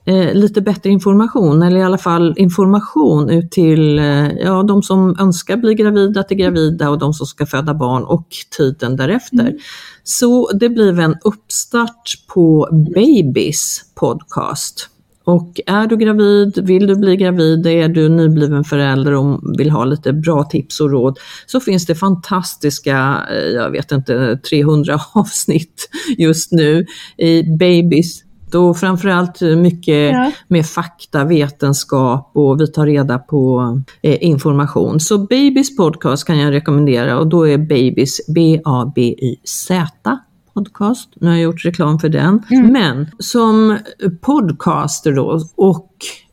eh, 0.09 0.33
lite 0.33 0.61
bättre 0.61 0.89
information, 0.89 1.61
eller 1.61 1.79
i 1.79 1.83
alla 1.83 1.97
fall 1.97 2.33
information 2.37 3.29
ut 3.29 3.51
till 3.51 3.99
eh, 3.99 4.31
ja, 4.31 4.63
de 4.63 4.83
som 4.83 5.15
önskar 5.19 5.57
bli 5.57 5.73
gravida 5.73 6.23
till 6.23 6.37
gravida 6.37 6.89
och 6.89 6.99
de 6.99 7.13
som 7.13 7.27
ska 7.27 7.45
föda 7.45 7.73
barn 7.73 8.03
och 8.03 8.27
tiden 8.57 8.95
därefter. 8.95 9.39
Mm. 9.39 9.57
Så 10.03 10.51
det 10.51 10.69
blev 10.69 10.99
en 10.99 11.15
uppstart 11.23 12.27
på 12.33 12.69
Babys 12.95 13.81
podcast. 13.95 14.89
Och 15.23 15.59
är 15.65 15.87
du 15.87 15.97
gravid, 15.97 16.59
vill 16.67 16.87
du 16.87 16.95
bli 16.95 17.17
gravid, 17.17 17.67
är 17.67 17.87
du 17.87 18.09
nybliven 18.09 18.63
förälder 18.63 19.13
och 19.13 19.41
vill 19.57 19.69
ha 19.69 19.85
lite 19.85 20.13
bra 20.13 20.43
tips 20.43 20.79
och 20.79 20.91
råd, 20.91 21.19
så 21.45 21.59
finns 21.59 21.85
det 21.85 21.95
fantastiska, 21.95 23.27
eh, 23.31 23.49
jag 23.49 23.71
vet 23.71 23.91
inte, 23.91 24.39
300 24.49 24.99
avsnitt 25.13 25.89
just 26.17 26.51
nu 26.51 26.85
i 27.17 27.43
Babys 27.43 28.23
och 28.55 28.77
framförallt 28.77 29.41
mycket 29.41 30.11
ja. 30.13 30.31
med 30.47 30.65
fakta, 30.65 31.23
vetenskap 31.23 32.31
och 32.33 32.61
vi 32.61 32.67
tar 32.67 32.85
reda 32.85 33.19
på 33.19 33.81
eh, 34.01 34.17
information. 34.23 34.99
Så 34.99 35.17
Babys 35.17 35.77
podcast 35.77 36.25
kan 36.25 36.39
jag 36.39 36.53
rekommendera 36.53 37.19
och 37.19 37.27
då 37.27 37.47
är 37.47 37.57
Babys 37.57 38.21
B-A-B-Y-Z 38.27 40.19
podcast. 40.53 41.09
Nu 41.15 41.27
har 41.27 41.35
jag 41.35 41.43
gjort 41.43 41.65
reklam 41.65 41.99
för 41.99 42.09
den. 42.09 42.43
Mm. 42.51 42.73
Men 42.73 43.07
som 43.19 43.77
podcaster 44.21 45.11
då 45.11 45.41
och 45.55 45.89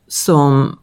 som 0.08 0.78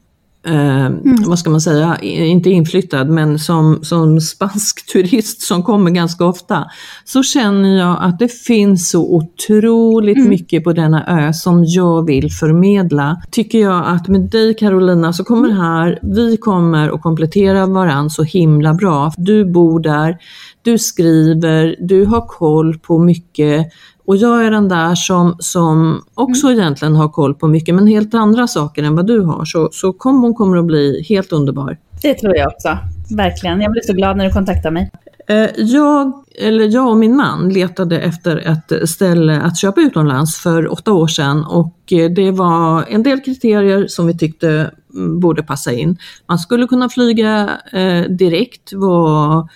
eh, 0.45 0.85
mm. 0.85 1.23
vad 1.25 1.39
ska 1.39 1.49
man 1.49 1.61
säga, 1.61 1.97
inte 2.01 2.49
inflyttad, 2.49 3.09
men 3.09 3.39
som, 3.39 3.83
som 3.83 4.21
spansk 4.21 4.85
turist 4.93 5.41
som 5.41 5.63
kommer 5.63 5.91
ganska 5.91 6.25
ofta, 6.25 6.65
så 7.05 7.23
känner 7.23 7.77
jag 7.77 7.97
att 8.01 8.19
det 8.19 8.27
finns 8.27 8.89
så 8.89 9.15
otroligt 9.15 10.17
mm. 10.17 10.29
mycket 10.29 10.63
på 10.63 10.73
denna 10.73 11.27
ö 11.27 11.33
som 11.33 11.63
jag 11.65 12.05
vill 12.05 12.31
förmedla. 12.31 13.21
Tycker 13.31 13.59
jag 13.59 13.83
att 13.87 14.07
med 14.07 14.21
dig 14.21 14.53
Carolina 14.53 15.13
så 15.13 15.23
kommer 15.23 15.51
här, 15.51 15.99
vi 16.01 16.37
kommer 16.37 16.89
att 16.89 17.01
komplettera 17.01 17.65
varandra 17.65 18.09
så 18.09 18.23
himla 18.23 18.73
bra. 18.73 19.13
Du 19.17 19.45
bor 19.45 19.79
där, 19.79 20.17
du 20.61 20.77
skriver, 20.77 21.75
du 21.79 22.05
har 22.05 22.27
koll 22.27 22.79
på 22.79 22.99
mycket 22.99 23.67
och 24.05 24.17
jag 24.17 24.45
är 24.45 24.51
den 24.51 24.69
där 24.69 24.95
som, 24.95 25.35
som 25.39 26.03
också 26.13 26.47
mm. 26.47 26.59
egentligen 26.59 26.95
har 26.95 27.09
koll 27.09 27.35
på 27.35 27.47
mycket, 27.47 27.75
men 27.75 27.87
helt 27.87 28.13
andra 28.13 28.47
saker 28.47 28.83
än 28.83 28.95
vad 28.95 29.07
du 29.07 29.19
har. 29.19 29.45
Så, 29.45 29.69
så 29.71 29.93
kombon 29.93 30.33
kommer 30.33 30.57
att 30.57 30.65
bli 30.65 31.05
helt 31.09 31.31
underbar. 31.31 31.77
Det 32.01 32.13
tror 32.13 32.37
jag 32.37 32.47
också. 32.47 32.77
Verkligen. 33.15 33.61
Jag 33.61 33.71
blir 33.71 33.81
så 33.81 33.93
glad 33.93 34.17
när 34.17 34.25
du 34.25 34.31
kontaktar 34.31 34.71
mig. 34.71 34.91
Eh, 35.27 35.49
jag, 35.57 36.23
eller 36.39 36.73
jag 36.73 36.89
och 36.89 36.97
min 36.97 37.15
man 37.15 37.49
letade 37.49 37.99
efter 37.99 38.37
ett 38.37 38.89
ställe 38.89 39.41
att 39.41 39.57
köpa 39.57 39.81
utomlands 39.81 40.37
för 40.37 40.71
åtta 40.71 40.93
år 40.93 41.07
sedan 41.07 41.45
och 41.45 41.93
eh, 41.93 42.11
det 42.11 42.31
var 42.31 42.85
en 42.89 43.03
del 43.03 43.19
kriterier 43.19 43.87
som 43.87 44.07
vi 44.07 44.17
tyckte 44.17 44.71
mm, 44.93 45.19
borde 45.19 45.43
passa 45.43 45.71
in. 45.71 45.97
Man 46.27 46.39
skulle 46.39 46.67
kunna 46.67 46.89
flyga 46.89 47.49
eh, 47.71 48.01
direkt, 48.09 48.73
var 48.73 49.37
Ehm, 49.39 49.47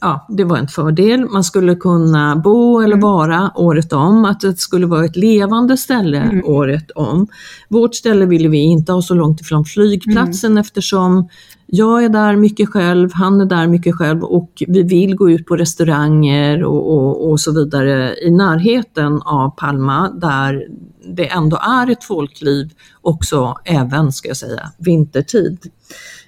ja, 0.00 0.26
det 0.28 0.44
var 0.44 0.56
en 0.56 0.68
fördel. 0.68 1.24
Man 1.24 1.44
skulle 1.44 1.74
kunna 1.74 2.36
bo 2.36 2.80
eller 2.80 2.96
mm. 2.96 3.00
vara 3.00 3.52
året 3.54 3.92
om, 3.92 4.24
att 4.24 4.40
det 4.40 4.58
skulle 4.58 4.86
vara 4.86 5.04
ett 5.04 5.16
levande 5.16 5.76
ställe 5.76 6.18
mm. 6.18 6.44
året 6.44 6.90
om. 6.90 7.26
Vårt 7.68 7.94
ställe 7.94 8.26
ville 8.26 8.48
vi 8.48 8.58
inte 8.58 8.92
ha 8.92 9.02
så 9.02 9.14
långt 9.14 9.40
ifrån 9.40 9.64
flygplatsen 9.64 10.50
mm. 10.50 10.60
eftersom 10.60 11.28
jag 11.66 12.04
är 12.04 12.08
där 12.08 12.36
mycket 12.36 12.68
själv, 12.68 13.10
han 13.14 13.40
är 13.40 13.46
där 13.46 13.66
mycket 13.66 13.94
själv 13.94 14.24
och 14.24 14.62
vi 14.68 14.82
vill 14.82 15.16
gå 15.16 15.30
ut 15.30 15.46
på 15.46 15.56
restauranger 15.56 16.64
och, 16.64 16.92
och, 16.92 17.30
och 17.30 17.40
så 17.40 17.52
vidare 17.52 18.16
i 18.22 18.30
närheten 18.30 19.22
av 19.22 19.50
Palma 19.50 20.10
där 20.10 20.66
det 21.04 21.28
ändå 21.28 21.56
är 21.56 21.90
ett 21.90 22.04
folkliv 22.04 22.70
också 23.00 23.54
även, 23.64 24.12
ska 24.12 24.28
jag 24.28 24.36
säga, 24.36 24.72
vintertid. 24.78 25.58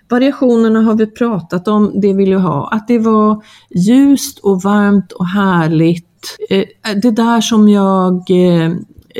Variationerna 0.09 0.81
har 0.81 0.95
vi 0.95 1.07
pratat 1.07 1.69
om, 1.69 2.01
det 2.01 2.12
vill 2.12 2.31
jag 2.31 2.40
ha. 2.40 2.69
Att 2.69 2.88
det 2.88 2.99
var 2.99 3.45
ljust 3.75 4.38
och 4.38 4.62
varmt 4.62 5.12
och 5.12 5.27
härligt. 5.27 6.38
Eh, 6.51 6.64
det 7.03 7.11
där 7.11 7.40
som 7.40 7.69
jag 7.69 8.14
eh, 8.31 8.73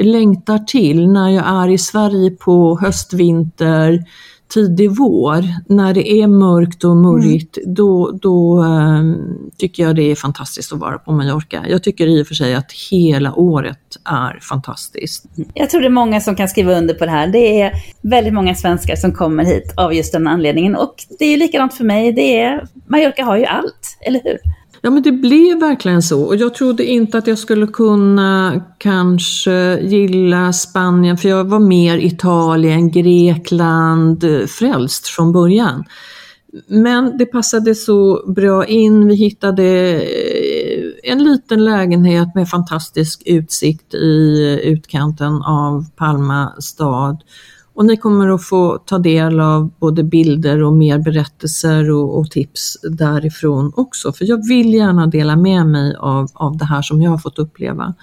längtar 0.05 0.59
till 0.59 1.09
när 1.09 1.29
jag 1.29 1.47
är 1.47 1.68
i 1.68 1.79
Sverige 1.79 2.31
på 2.31 2.79
höstvinter 2.81 4.05
tidig 4.48 4.90
vår, 4.90 5.44
när 5.74 5.94
det 5.94 6.12
är 6.12 6.26
mörkt 6.26 6.85
och 6.85 6.96
murrigt, 6.96 7.57
mm. 7.57 7.74
då, 7.74 8.11
då 8.22 8.62
um, 8.62 9.50
tycker 9.57 9.83
jag 9.83 9.96
det 9.96 10.11
är 10.11 10.14
fantastiskt 10.14 10.72
att 10.72 10.78
vara 10.78 10.98
på 10.98 11.12
Mallorca. 11.12 11.64
Jag 11.68 11.83
tycker 11.83 12.07
i 12.07 12.22
och 12.22 12.26
för 12.26 12.35
sig 12.35 12.54
att 12.54 12.72
hela 12.90 13.35
året 13.35 13.78
är 14.04 14.38
fantastiskt. 14.42 15.24
Jag 15.54 15.70
tror 15.70 15.80
det 15.80 15.87
är 15.87 15.90
många 15.90 16.20
som 16.20 16.37
kan 16.37 16.48
skriva 16.48 16.78
under 16.78 16.94
på 16.94 17.04
det 17.04 17.11
här. 17.11 17.26
Det 17.26 17.61
är 17.61 17.72
väldigt 18.00 18.35
många 18.35 18.54
svenskar 18.54 18.96
som 18.96 19.12
kommer 19.12 19.44
hit 19.44 19.74
av 19.76 19.94
just 19.94 20.12
den 20.12 20.26
anledningen. 20.26 20.76
Och 20.76 20.94
det 21.18 21.24
är 21.24 21.30
ju 21.30 21.37
likadant 21.37 21.74
för 21.74 21.85
mig. 21.85 22.12
Det 22.12 22.40
är, 22.40 22.66
Mallorca 22.87 23.24
har 23.24 23.37
ju 23.37 23.44
allt, 23.44 23.98
eller 24.00 24.20
hur? 24.24 24.38
Ja 24.85 24.90
men 24.90 25.03
det 25.03 25.12
blev 25.12 25.61
verkligen 25.61 26.03
så. 26.03 26.23
Och 26.23 26.37
jag 26.37 26.55
trodde 26.55 26.85
inte 26.85 27.18
att 27.18 27.27
jag 27.27 27.38
skulle 27.38 27.66
kunna 27.66 28.61
kanske 28.79 29.81
gilla 29.83 30.53
Spanien 30.53 31.16
för 31.16 31.29
jag 31.29 31.44
var 31.44 31.59
mer 31.59 31.99
Italien, 31.99 32.90
Grekland 32.90 34.25
frälst 34.49 35.07
från 35.07 35.33
början. 35.33 35.85
Men 36.68 37.18
det 37.18 37.27
passade 37.27 37.75
så 37.75 38.33
bra 38.33 38.66
in, 38.66 39.09
vi 39.09 39.14
hittade 39.14 39.64
eh, 40.03 41.12
en 41.12 41.25
liten 41.25 41.64
lägenhet 41.64 42.35
med 42.35 42.49
fantastisk 42.49 43.23
utsikt 43.27 43.94
i 43.94 44.61
utkanten 44.64 45.42
av 45.42 45.85
Palma 45.97 46.53
stad 46.59 47.23
och 47.74 47.84
ni 47.84 47.96
kommer 47.96 48.28
att 48.28 48.44
få 48.44 48.78
ta 48.78 48.98
del 48.98 49.40
av 49.40 49.70
både 49.78 50.04
bilder 50.04 50.62
och 50.62 50.72
mer 50.72 50.98
berättelser 50.98 51.90
och, 51.90 52.18
och, 52.18 52.30
tips 52.30 52.76
därifrån 52.82 53.72
också. 53.76 54.12
För 54.12 54.24
jag 54.24 54.48
vill 54.48 54.74
gärna 54.74 55.06
dela 55.06 55.37
med 55.37 55.66
mig 55.66 55.96
av, 55.98 56.28
av 56.34 56.56
det 56.56 56.64
här 56.64 56.82
som 56.82 57.02
jag 57.02 57.10
har 57.10 57.18
fått 57.18 57.38
uppleva. 57.38 57.94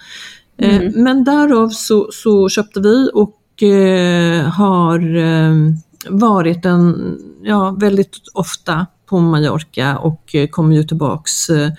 Eh, 0.57 0.75
mm. 0.75 0.88
Eh, 0.88 0.93
men 0.95 1.23
därav 1.23 1.69
så, 1.69 2.10
så 2.12 2.49
köpte 2.49 2.79
vi 2.79 3.10
och 3.13 3.63
eh, 3.63 4.43
har 4.43 5.17
eh, 5.17 5.53
varit 6.10 6.65
en, 6.65 7.17
ja, 7.43 7.77
väldigt 7.79 8.17
ofta 8.34 8.88
på 9.12 9.19
Mallorca 9.19 9.97
och 9.97 10.36
eh, 10.36 10.47
kommer 10.47 10.76
ju 10.76 10.84
tillbaks. 10.84 11.50
Eh, 11.50 11.71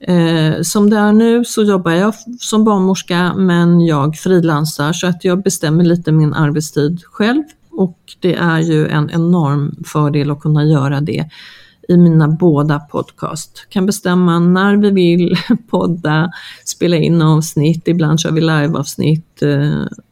eh, 0.00 0.62
som 0.62 0.90
det 0.90 0.96
är 0.96 1.12
nu 1.12 1.44
så 1.44 1.62
jobbar 1.62 1.92
jag 1.92 2.14
som 2.40 2.64
barnmorska 2.64 3.34
men 3.34 3.80
jag 3.80 4.16
frilansar 4.16 4.92
så 4.92 5.06
att 5.06 5.24
jag 5.24 5.42
bestämmer 5.42 5.84
lite 5.84 6.12
min 6.12 6.34
arbetstid 6.34 7.00
själv 7.04 7.42
och 7.70 7.98
det 8.20 8.34
är 8.34 8.58
ju 8.58 8.88
en 8.88 9.10
enorm 9.10 9.74
fördel 9.86 10.30
att 10.30 10.40
kunna 10.40 10.64
göra 10.64 11.00
det 11.00 11.28
i 11.88 11.96
mina 11.96 12.28
båda 12.28 12.78
podcast. 12.78 13.66
Kan 13.68 13.86
bestämma 13.86 14.38
när 14.38 14.76
vi 14.76 14.90
vill 14.90 15.36
podda, 15.70 16.30
spela 16.64 16.96
in 16.96 17.22
avsnitt, 17.22 17.88
ibland 17.88 18.20
kör 18.20 18.32
vi 18.32 18.40
liveavsnitt 18.40 19.42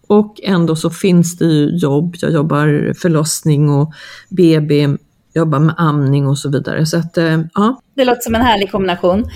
och 0.06 0.40
ändå 0.42 0.76
så 0.76 0.90
finns 0.90 1.36
det 1.36 1.44
ju 1.44 1.76
jobb. 1.76 2.16
Jag 2.20 2.32
jobbar 2.32 2.92
förlossning 2.94 3.70
och 3.70 3.92
BB 4.28 4.88
jobbar 5.34 5.58
med 5.58 5.74
amning 5.78 6.26
och 6.26 6.38
så 6.38 6.50
vidare. 6.50 6.86
Så 6.86 6.98
att, 6.98 7.18
eh, 7.18 7.40
ja. 7.54 7.80
Det 7.94 8.04
låter 8.04 8.20
som 8.20 8.34
en 8.34 8.42
härlig 8.42 8.72
kombination. 8.72 9.30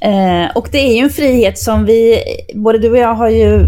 Eh, 0.00 0.50
och 0.54 0.68
det 0.72 0.78
är 0.78 0.96
ju 0.96 1.02
en 1.02 1.10
frihet 1.10 1.58
som 1.58 1.84
vi, 1.84 2.18
både 2.54 2.78
du 2.78 2.90
och 2.90 2.96
jag 2.96 3.14
har 3.14 3.28
ju, 3.28 3.66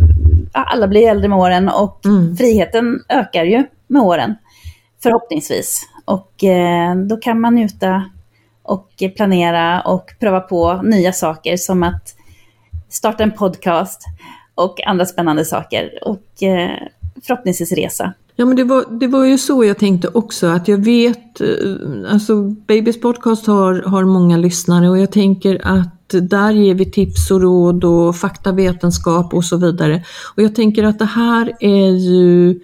alla 0.52 0.88
blir 0.88 1.08
äldre 1.10 1.28
med 1.28 1.38
åren 1.38 1.68
och 1.68 2.06
mm. 2.06 2.36
friheten 2.36 3.00
ökar 3.08 3.44
ju 3.44 3.64
med 3.86 4.02
åren. 4.02 4.34
Förhoppningsvis. 5.02 5.82
Och 6.04 6.44
eh, 6.44 6.96
då 6.96 7.16
kan 7.16 7.40
man 7.40 7.54
njuta 7.54 8.04
och 8.62 9.02
planera 9.16 9.80
och 9.80 10.14
pröva 10.20 10.40
på 10.40 10.82
nya 10.82 11.12
saker 11.12 11.56
som 11.56 11.82
att 11.82 12.14
starta 12.88 13.22
en 13.22 13.30
podcast 13.30 14.02
och 14.54 14.86
andra 14.86 15.06
spännande 15.06 15.44
saker. 15.44 15.98
Och 16.02 16.42
eh, 16.42 16.70
förhoppningsvis 17.26 17.72
resa. 17.72 18.14
Ja 18.38 18.46
men 18.46 18.56
det 18.56 18.64
var, 18.64 18.84
det 19.00 19.06
var 19.06 19.24
ju 19.24 19.38
så 19.38 19.64
jag 19.64 19.78
tänkte 19.78 20.08
också 20.08 20.46
att 20.46 20.68
jag 20.68 20.78
vet, 20.78 21.40
eh, 21.40 21.48
alltså 22.12 22.42
Babys 22.42 23.00
podcast 23.00 23.46
har, 23.46 23.82
har 23.82 24.04
många 24.04 24.36
lyssnare 24.36 24.88
och 24.88 24.98
jag 24.98 25.12
tänker 25.12 25.60
att 25.66 26.08
där 26.08 26.52
ger 26.52 26.74
vi 26.74 26.90
tips 26.90 27.30
och 27.30 27.40
råd 27.40 27.84
och 27.84 28.16
faktavetenskap 28.16 29.34
och 29.34 29.44
så 29.44 29.56
vidare. 29.56 30.04
Och 30.36 30.42
jag 30.42 30.54
tänker 30.54 30.84
att 30.84 30.98
det 30.98 31.04
här 31.04 31.52
är 31.60 31.90
ju 31.90 32.60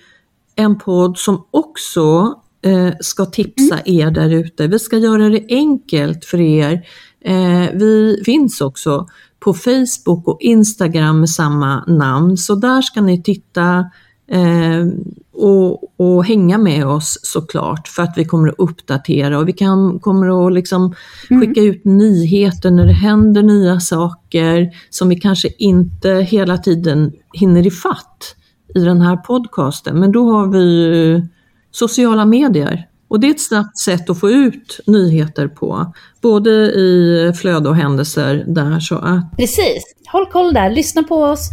en 0.56 0.78
podd 0.78 1.18
som 1.18 1.44
också 1.50 2.34
eh, 2.62 2.92
ska 3.00 3.24
tipsa 3.24 3.78
mm. 3.78 4.00
er 4.00 4.10
där 4.10 4.30
ute. 4.30 4.66
Vi 4.66 4.78
ska 4.78 4.98
göra 4.98 5.28
det 5.28 5.44
enkelt 5.48 6.24
för 6.24 6.40
er. 6.40 6.86
Eh, 7.24 7.68
vi 7.74 8.22
finns 8.24 8.60
också 8.60 9.06
på 9.40 9.54
Facebook 9.54 10.28
och 10.28 10.38
Instagram 10.40 11.20
med 11.20 11.30
samma 11.30 11.84
namn, 11.84 12.36
så 12.36 12.54
där 12.54 12.82
ska 12.82 13.00
ni 13.00 13.22
titta 13.22 13.84
Eh, 14.30 14.86
och, 15.32 16.00
och, 16.00 16.24
hänga 16.24 16.58
med 16.58 16.86
oss 16.86 17.18
såklart 17.22 17.88
för 17.88 18.02
att 18.02 18.14
vi 18.16 18.24
kommer 18.24 18.48
att 18.48 18.54
uppdatera 18.58 19.38
och 19.38 19.48
vi 19.48 19.52
kan, 19.52 20.00
kommer 20.00 20.46
att 20.46 20.52
liksom 20.52 20.94
mm. 21.30 21.40
skicka 21.40 21.60
ut 21.60 21.84
nyheter 21.84 22.70
när 22.70 22.86
det 22.86 22.92
händer 22.92 23.42
nya 23.42 23.80
saker 23.80 24.70
som 24.90 25.08
vi 25.08 25.16
kanske 25.16 25.48
inte 25.58 26.10
hela 26.10 26.58
tiden 26.58 27.12
hinner 27.32 27.66
ifatt 27.66 28.36
i 28.74 28.80
den 28.80 29.00
här 29.00 29.16
podcasten. 29.16 30.00
Men 30.00 30.12
då 30.12 30.32
har 30.32 30.46
vi 30.46 31.28
sociala 31.70 32.24
medier 32.24 32.88
och 33.08 33.20
det 33.20 33.26
är 33.26 33.30
ett 33.30 33.40
snabbt 33.40 33.78
sätt 33.78 34.10
att 34.10 34.20
få 34.20 34.30
ut 34.30 34.80
nyheter 34.86 35.48
på, 35.48 35.92
både 36.20 36.50
i 36.50 37.32
flöde 37.40 37.68
och 37.68 37.76
händelser 37.76 38.44
där. 38.46 38.80
Så 38.80 38.94
att... 38.94 39.36
Precis, 39.36 39.94
håll 40.12 40.26
koll 40.26 40.54
där, 40.54 40.70
lyssna 40.70 41.02
på 41.02 41.16
oss, 41.16 41.48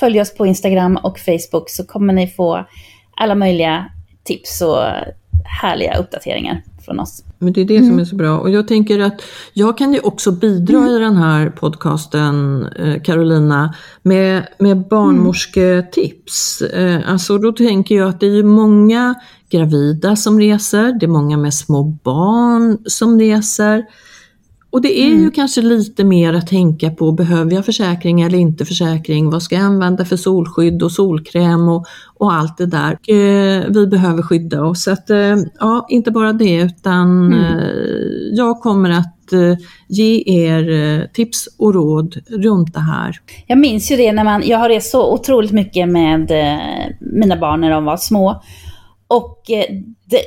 följ 0.00 0.20
oss 0.20 0.34
på 0.34 0.46
Instagram 0.46 0.96
och 0.96 1.18
Facebook 1.18 1.70
så 1.70 1.84
kommer 1.84 2.12
ni 2.12 2.28
få 2.28 2.66
alla 3.16 3.34
möjliga 3.34 3.86
tips 4.24 4.62
och 4.62 4.78
härliga 5.44 5.96
uppdateringar 5.96 6.62
från 6.84 7.00
oss. 7.00 7.24
Men 7.38 7.52
det 7.52 7.60
är 7.60 7.64
det 7.64 7.76
mm. 7.76 7.88
som 7.88 7.98
är 7.98 8.04
så 8.04 8.16
bra. 8.16 8.38
Och 8.38 8.50
jag 8.50 8.68
tänker 8.68 9.00
att 9.00 9.22
jag 9.52 9.78
kan 9.78 9.92
ju 9.92 10.00
också 10.00 10.32
bidra 10.32 10.76
mm. 10.76 10.90
i 10.90 10.98
den 10.98 11.16
här 11.16 11.50
podcasten, 11.50 12.66
eh, 12.66 13.02
Carolina, 13.02 13.74
med, 14.02 14.46
med 14.58 14.88
barnmorsketips. 14.88 16.62
Eh, 16.62 17.10
alltså 17.10 17.38
då 17.38 17.52
tänker 17.52 17.94
jag 17.94 18.08
att 18.08 18.20
det 18.20 18.26
är 18.26 18.42
många 18.42 19.14
gravida 19.50 20.16
som 20.16 20.40
reser, 20.40 20.98
det 21.00 21.06
är 21.06 21.10
många 21.10 21.36
med 21.36 21.54
små 21.54 21.82
barn 21.82 22.78
som 22.86 23.20
reser. 23.20 23.84
Och 24.74 24.80
det 24.80 25.00
är 25.00 25.06
mm. 25.06 25.22
ju 25.22 25.30
kanske 25.30 25.62
lite 25.62 26.04
mer 26.04 26.34
att 26.34 26.46
tänka 26.46 26.90
på, 26.90 27.12
behöver 27.12 27.52
jag 27.52 27.64
försäkring 27.64 28.20
eller 28.20 28.38
inte 28.38 28.64
försäkring? 28.64 29.30
Vad 29.30 29.42
ska 29.42 29.54
jag 29.54 29.64
använda 29.64 30.04
för 30.04 30.16
solskydd 30.16 30.82
och 30.82 30.92
solkräm 30.92 31.68
och, 31.68 31.86
och 32.14 32.32
allt 32.32 32.58
det 32.58 32.66
där. 32.66 32.90
Eh, 32.92 33.64
vi 33.68 33.86
behöver 33.86 34.22
skydda 34.22 34.64
oss. 34.64 34.82
Så 34.82 34.90
att, 34.90 35.10
eh, 35.10 35.36
ja, 35.60 35.86
inte 35.88 36.10
bara 36.10 36.32
det 36.32 36.54
utan 36.54 37.32
mm. 37.32 37.58
eh, 37.58 37.64
jag 38.32 38.60
kommer 38.60 38.90
att 38.90 39.32
eh, 39.32 39.56
ge 39.88 40.22
er 40.26 40.70
eh, 40.70 41.06
tips 41.06 41.48
och 41.58 41.74
råd 41.74 42.14
runt 42.28 42.74
det 42.74 42.80
här. 42.80 43.16
Jag 43.46 43.58
minns 43.58 43.92
ju 43.92 43.96
det 43.96 44.12
när 44.12 44.24
man, 44.24 44.42
jag 44.46 44.58
har 44.58 44.68
rest 44.68 44.90
så 44.90 45.12
otroligt 45.12 45.52
mycket 45.52 45.88
med 45.88 46.30
eh, 46.30 46.86
mina 47.00 47.36
barn 47.36 47.60
när 47.60 47.70
de 47.70 47.84
var 47.84 47.96
små. 47.96 48.42
Och 49.08 49.42
det, 50.06 50.20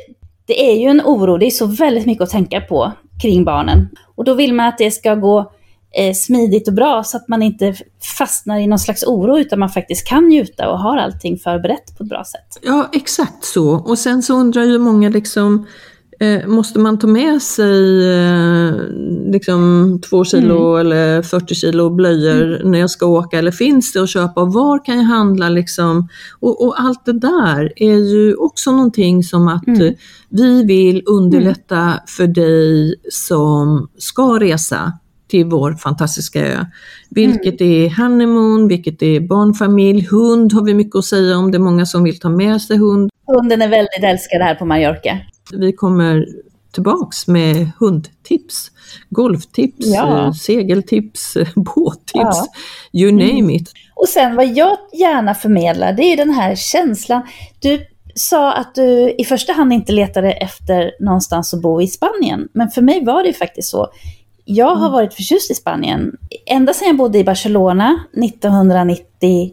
det 0.46 0.72
är 0.72 0.82
ju 0.82 0.88
en 0.88 1.02
oro, 1.02 1.38
det 1.38 1.46
är 1.46 1.52
så 1.52 1.66
väldigt 1.66 2.06
mycket 2.06 2.24
att 2.24 2.30
tänka 2.30 2.62
på 2.62 2.92
kring 3.22 3.44
barnen. 3.44 3.90
Och 4.18 4.24
då 4.24 4.34
vill 4.34 4.54
man 4.54 4.68
att 4.68 4.78
det 4.78 4.92
ska 4.92 5.16
gå 5.16 5.52
eh, 5.98 6.14
smidigt 6.14 6.68
och 6.68 6.74
bra 6.74 7.04
så 7.04 7.18
att 7.18 7.28
man 7.28 7.42
inte 7.42 7.76
fastnar 8.18 8.60
i 8.60 8.68
någon 8.68 8.80
slags 8.80 9.04
oro 9.04 9.38
utan 9.38 9.60
man 9.60 9.70
faktiskt 9.70 10.08
kan 10.08 10.28
njuta 10.28 10.70
och 10.70 10.80
har 10.80 10.98
allting 10.98 11.38
förberett 11.38 11.98
på 11.98 12.04
ett 12.04 12.10
bra 12.10 12.24
sätt. 12.24 12.60
Ja, 12.62 12.90
exakt 12.94 13.46
så. 13.46 13.70
Och 13.70 14.00
sen 14.00 14.24
så 14.24 14.34
undrar 14.34 14.64
ju 14.64 14.78
många 14.78 15.10
liksom 15.10 15.68
Eh, 16.20 16.48
måste 16.48 16.80
man 16.80 17.00
ta 17.00 17.08
med 17.08 17.42
sig 17.42 18.12
eh, 18.14 18.74
liksom 19.32 20.02
två 20.10 20.26
kilo 20.26 20.76
mm. 20.76 20.82
eller 20.82 21.22
40 21.22 21.56
kilo 21.56 21.90
blöjor 21.90 22.56
mm. 22.56 22.72
när 22.72 22.80
jag 22.80 22.90
ska 22.90 23.06
åka 23.06 23.40
eller 23.40 23.52
finns 23.52 23.94
det 23.94 24.00
att 24.00 24.10
köpa? 24.10 24.46
Var 24.46 24.86
kan 24.86 24.98
jag 24.98 25.04
handla? 25.04 25.50
Liksom? 25.50 26.10
Och, 26.40 26.66
och 26.66 26.82
allt 26.82 27.06
det 27.06 27.20
där 27.20 27.74
är 27.76 27.96
ju 27.96 28.36
också 28.36 28.72
någonting 28.72 29.24
som 29.24 29.48
att 29.48 29.68
mm. 29.68 29.94
vi 30.30 30.64
vill 30.64 31.04
underlätta 31.06 31.82
mm. 31.82 32.00
för 32.08 32.28
dig 32.28 32.96
som 33.10 33.90
ska 33.98 34.40
resa 34.40 34.94
till 35.28 35.46
vår 35.46 35.74
fantastiska 35.74 36.46
ö. 36.46 36.66
Vilket 37.10 37.62
mm. 37.62 37.74
är 37.74 37.90
honeymoon, 37.90 38.68
vilket 38.68 39.02
är 39.02 39.20
barnfamilj, 39.20 40.08
hund 40.12 40.54
har 40.54 40.64
vi 40.64 40.74
mycket 40.74 40.96
att 40.96 41.06
säga 41.06 41.38
om. 41.38 41.52
Det 41.52 41.58
är 41.58 41.60
många 41.60 41.86
som 41.86 42.04
vill 42.04 42.20
ta 42.20 42.30
med 42.30 42.62
sig 42.62 42.78
hund. 42.78 43.10
Hunden 43.28 43.62
är 43.62 43.70
väldigt 43.70 44.04
älskad 44.04 44.42
här 44.42 44.56
på 44.56 44.66
Mallorca. 44.66 45.20
Vi 45.54 45.74
kommer 45.74 46.28
tillbaks 46.72 47.28
med 47.28 47.72
hundtips, 47.80 48.72
golftips, 49.10 49.86
ja. 49.86 50.26
Eh, 50.26 50.32
segeltips, 50.32 51.38
båttips, 51.56 52.14
ja. 52.14 52.48
you 52.94 53.12
name 53.12 53.40
mm. 53.40 53.50
it. 53.50 53.72
Och 53.96 54.10
sen 54.10 54.36
vad 54.36 54.48
jag 54.48 54.78
gärna 54.94 55.36
förmedlar, 55.36 55.94
det 55.94 56.04
är 56.04 56.18
den 56.18 56.30
här 56.30 56.56
känslan. 56.56 57.22
Du 57.60 57.86
sa 58.16 58.54
att 58.54 58.76
du 58.76 59.16
i 59.18 59.24
första 59.24 59.54
hand 59.54 59.74
inte 59.74 59.92
letade 59.92 60.32
efter 60.32 60.92
någonstans 61.00 61.54
att 61.54 61.62
bo 61.62 61.82
i 61.82 61.88
Spanien, 61.88 62.48
men 62.54 62.70
för 62.70 62.82
mig 62.82 63.06
var 63.06 63.24
det 63.24 63.34
faktiskt 63.34 63.70
så. 63.70 63.88
Jag 64.46 64.76
har 64.76 64.88
mm. 64.88 64.92
varit 64.92 65.14
förtjust 65.14 65.52
i 65.52 65.54
Spanien 65.54 66.18
ända 66.46 66.74
sedan 66.74 66.88
jag 66.88 66.98
bodde 66.98 67.18
i 67.18 67.24
Barcelona 67.24 68.04
1990 68.14 69.52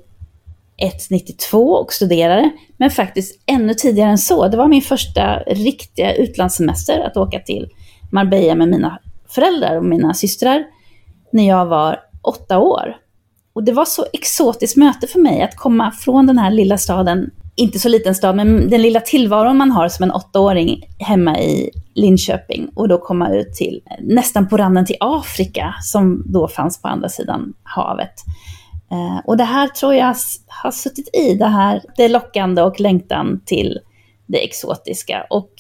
1,92 0.83 1.57
och 1.57 1.93
studerade, 1.93 2.51
men 2.77 2.91
faktiskt 2.91 3.43
ännu 3.47 3.75
tidigare 3.75 4.11
än 4.11 4.19
så. 4.19 4.49
Det 4.49 4.57
var 4.57 4.69
min 4.69 4.83
första 4.83 5.39
riktiga 5.39 6.15
utlandssemester 6.15 7.01
att 7.01 7.17
åka 7.17 7.41
till 7.41 7.69
Marbella 8.13 8.55
med 8.55 8.69
mina 8.69 8.99
föräldrar 9.29 9.77
och 9.77 9.85
mina 9.85 10.15
systrar 10.15 10.65
när 11.33 11.49
jag 11.49 11.67
var 11.67 12.01
åtta 12.23 12.59
år. 12.59 12.97
Och 13.53 13.65
det 13.65 13.73
var 13.73 13.85
så 13.85 14.07
exotiskt 14.13 14.77
möte 14.77 15.07
för 15.07 15.21
mig 15.21 15.43
att 15.43 15.57
komma 15.57 15.91
från 15.91 16.27
den 16.27 16.39
här 16.39 16.51
lilla 16.51 16.79
staden, 16.79 17.31
inte 17.57 17.79
så 17.79 17.89
liten 17.89 18.15
stad, 18.15 18.37
men 18.37 18.71
den 18.71 18.83
lilla 18.83 19.01
tillvaron 19.01 19.57
man 19.57 19.71
har 19.71 19.89
som 19.89 20.03
en 20.03 20.13
åttaåring 20.13 20.83
hemma 20.99 21.39
i 21.39 21.71
Linköping 21.95 22.69
och 22.75 22.89
då 22.89 22.99
komma 22.99 23.31
ut 23.31 23.55
till 23.55 23.81
nästan 24.01 24.49
på 24.49 24.57
randen 24.57 24.87
till 24.87 24.97
Afrika 25.01 25.75
som 25.83 26.23
då 26.27 26.49
fanns 26.49 26.83
på 26.83 26.89
andra 26.89 27.09
sidan 27.09 27.55
havet. 27.63 28.15
Eh, 28.95 29.21
och 29.25 29.37
det 29.37 29.45
här 29.45 29.69
tror 29.69 29.95
jag 29.95 30.15
har 30.47 30.71
suttit 30.71 31.17
i, 31.17 31.35
det 31.35 31.47
här 31.47 31.83
det 31.97 32.09
lockande 32.09 32.63
och 32.63 32.81
längtan 32.81 33.41
till 33.45 33.79
det 34.27 34.45
exotiska. 34.45 35.27
Och 35.31 35.51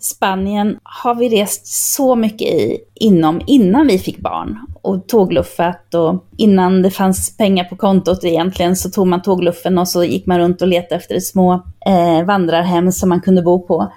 Spanien 0.00 0.78
har 0.82 1.14
vi 1.14 1.28
rest 1.28 1.66
så 1.66 2.16
mycket 2.16 2.48
i 2.48 2.78
inom 2.94 3.40
innan 3.46 3.86
vi 3.86 3.98
fick 3.98 4.18
barn 4.18 4.58
och 4.82 5.08
tågluffat 5.08 5.94
och 5.94 6.24
innan 6.36 6.82
det 6.82 6.90
fanns 6.90 7.36
pengar 7.36 7.64
på 7.64 7.76
kontot 7.76 8.24
egentligen 8.24 8.76
så 8.76 8.90
tog 8.90 9.06
man 9.06 9.22
tågluffen 9.22 9.78
och 9.78 9.88
så 9.88 10.04
gick 10.04 10.26
man 10.26 10.38
runt 10.38 10.62
och 10.62 10.68
letade 10.68 10.94
efter 10.94 11.20
små 11.20 11.62
eh, 11.86 12.24
vandrarhem 12.24 12.92
som 12.92 13.08
man 13.08 13.20
kunde 13.20 13.42
bo 13.42 13.66
på. 13.66 13.92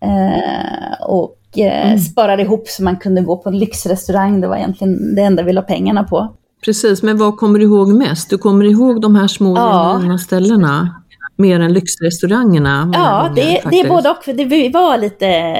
Eh, 0.00 1.06
och 1.06 1.38
eh, 1.56 1.86
mm. 1.86 1.98
sparade 1.98 2.42
ihop 2.42 2.68
så 2.68 2.82
man 2.82 2.96
kunde 2.96 3.20
gå 3.20 3.36
på 3.36 3.48
en 3.48 3.58
lyxrestaurang, 3.58 4.40
det 4.40 4.48
var 4.48 4.56
egentligen 4.56 5.14
det 5.14 5.22
enda 5.22 5.42
vi 5.42 5.52
la 5.52 5.62
pengarna 5.62 6.04
på. 6.04 6.36
Precis, 6.64 7.02
men 7.02 7.18
vad 7.18 7.36
kommer 7.36 7.58
du 7.58 7.64
ihåg 7.64 7.88
mest? 7.88 8.30
Du 8.30 8.38
kommer 8.38 8.64
ihåg 8.64 9.00
de 9.00 9.16
här 9.16 9.28
små 9.28 9.56
ja. 9.56 10.18
ställena? 10.18 11.02
Mer 11.36 11.60
än 11.60 11.72
lyxrestaurangerna? 11.72 12.90
Ja, 12.94 13.22
gånger, 13.28 13.34
det, 13.34 13.70
det, 13.70 13.80
är 13.80 13.88
både 13.88 14.10
och. 14.10 14.28
Vi 14.28 14.68
var 14.68 14.98
lite 14.98 15.54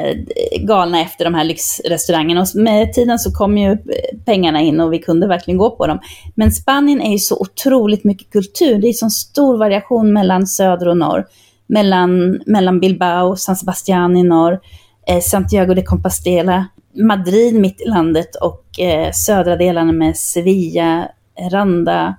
galna 0.61 1.01
efter 1.01 1.25
de 1.25 1.35
här 1.35 1.45
lyxrestaurangerna 1.45 2.41
och 2.41 2.47
med 2.55 2.93
tiden 2.93 3.19
så 3.19 3.33
kom 3.33 3.59
ju 3.59 3.79
pengarna 4.25 4.61
in 4.61 4.81
och 4.81 4.93
vi 4.93 4.99
kunde 4.99 5.27
verkligen 5.27 5.59
gå 5.59 5.71
på 5.71 5.87
dem. 5.87 5.99
Men 6.35 6.53
Spanien 6.53 7.01
är 7.01 7.13
ju 7.13 7.19
så 7.19 7.37
otroligt 7.41 8.05
mycket 8.05 8.31
kultur. 8.33 8.79
Det 8.79 8.89
är 8.89 8.93
så 8.93 9.11
stor 9.11 9.59
variation 9.59 10.13
mellan 10.13 10.47
söder 10.47 10.89
och 10.89 10.97
norr. 10.97 11.27
Mellan, 11.67 12.41
mellan 12.47 12.81
Bilbao, 12.81 13.29
och 13.29 13.39
San 13.39 13.57
Sebastian 13.57 14.17
i 14.17 14.23
norr, 14.23 14.61
eh, 15.09 15.21
Santiago 15.21 15.75
de 15.75 15.83
Compostela 15.83 16.67
Madrid 16.95 17.55
mitt 17.55 17.81
i 17.81 17.89
landet 17.89 18.35
och 18.35 18.81
eh, 18.81 19.11
södra 19.13 19.57
delarna 19.57 19.93
med 19.93 20.17
Sevilla, 20.17 21.09
Randa. 21.51 22.15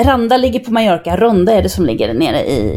Randa 0.00 0.36
ligger 0.36 0.60
på 0.60 0.72
Mallorca, 0.72 1.16
Ronda 1.16 1.52
är 1.52 1.62
det 1.62 1.68
som 1.68 1.86
ligger 1.86 2.14
nere 2.14 2.40
i, 2.40 2.76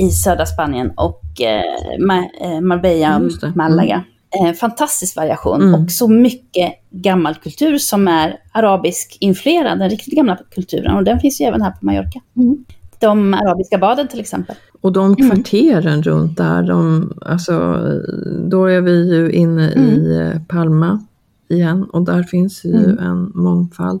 i 0.00 0.10
södra 0.10 0.46
Spanien 0.46 0.92
och 0.96 1.40
eh, 1.40 1.98
Ma 2.06 2.28
eh, 2.40 2.60
Marbella, 2.60 3.16
och 3.16 3.56
Malaga. 3.56 4.04
Mm. 4.40 4.50
Eh, 4.50 4.54
fantastisk 4.54 5.16
variation 5.16 5.62
mm. 5.62 5.74
och 5.74 5.90
så 5.90 6.08
mycket 6.08 6.72
gammal 6.90 7.34
kultur 7.34 7.78
som 7.78 8.08
är 8.08 8.36
arabisk 8.52 9.16
influerad, 9.20 9.78
den 9.78 9.90
riktigt 9.90 10.14
gamla 10.14 10.38
kulturen 10.50 10.96
och 10.96 11.04
den 11.04 11.20
finns 11.20 11.40
ju 11.40 11.44
även 11.44 11.62
här 11.62 11.70
på 11.70 11.86
Mallorca. 11.86 12.20
Mm 12.36 12.64
de 13.00 13.34
arabiska 13.34 13.78
baden 13.78 14.08
till 14.08 14.20
exempel. 14.20 14.56
Och 14.80 14.92
de 14.92 15.06
mm. 15.06 15.16
kvarteren 15.16 15.86
mm. 15.86 16.02
runt 16.02 16.36
där, 16.36 16.62
de, 16.62 17.12
alltså, 17.26 17.52
då 18.48 18.66
är 18.66 18.80
vi 18.80 19.14
ju 19.14 19.32
inne 19.32 19.72
mm. 19.72 19.88
i 19.88 20.16
eh, 20.16 20.42
Palma 20.48 21.04
igen 21.48 21.84
och 21.84 22.04
där 22.04 22.22
finns 22.22 22.64
ju 22.64 22.76
mm. 22.76 22.98
en 22.98 23.32
mångfald. 23.34 24.00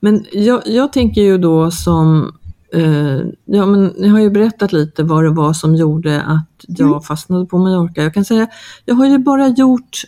Men 0.00 0.24
jag, 0.32 0.62
jag 0.66 0.92
tänker 0.92 1.20
ju 1.22 1.38
då 1.38 1.70
som 1.70 2.32
eh, 2.74 3.20
ja, 3.44 3.66
men 3.66 3.92
jag 3.96 4.10
har 4.10 4.20
ju 4.20 4.30
berättat 4.30 4.72
lite 4.72 5.02
vad 5.02 5.24
det 5.24 5.30
var 5.30 5.52
som 5.52 5.74
gjorde 5.74 6.22
att 6.22 6.64
jag 6.68 6.88
mm. 6.88 7.00
fastnade 7.00 7.46
på 7.46 7.58
Mallorca. 7.58 8.02
Jag 8.02 8.14
kan 8.14 8.24
säga, 8.24 8.46
jag 8.84 8.94
har 8.94 9.06
ju 9.06 9.18
bara 9.18 9.48
gjort 9.48 10.02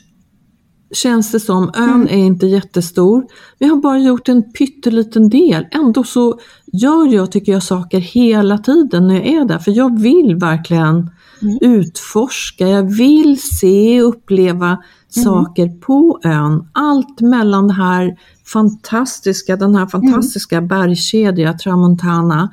känns 0.94 1.32
det 1.32 1.40
som. 1.40 1.70
Ön 1.74 1.90
mm. 1.90 2.08
är 2.08 2.26
inte 2.26 2.46
jättestor. 2.46 3.24
Vi 3.58 3.66
har 3.66 3.76
bara 3.76 3.98
gjort 3.98 4.28
en 4.28 4.52
pytteliten 4.52 5.28
del. 5.28 5.66
Ändå 5.70 6.04
så 6.04 6.38
gör 6.72 7.14
jag, 7.14 7.32
tycker 7.32 7.52
jag, 7.52 7.62
saker 7.62 7.98
hela 7.98 8.58
tiden 8.58 9.06
när 9.06 9.14
jag 9.14 9.26
är 9.26 9.44
där. 9.44 9.58
För 9.58 9.70
jag 9.70 10.00
vill 10.00 10.36
verkligen 10.36 11.10
mm. 11.42 11.58
utforska. 11.60 12.68
Jag 12.68 12.96
vill 12.96 13.42
se 13.42 14.02
och 14.02 14.08
uppleva 14.08 14.66
mm. 14.66 14.80
saker 15.24 15.68
på 15.68 16.20
ön. 16.24 16.68
Allt 16.72 17.20
mellan 17.20 17.68
det 17.68 17.74
här 17.74 18.16
fantastiska, 18.46 19.56
den 19.56 19.76
här 19.76 19.86
fantastiska 19.86 20.56
mm. 20.56 20.68
bergskedjan 20.68 21.58
Tramontana 21.58 22.50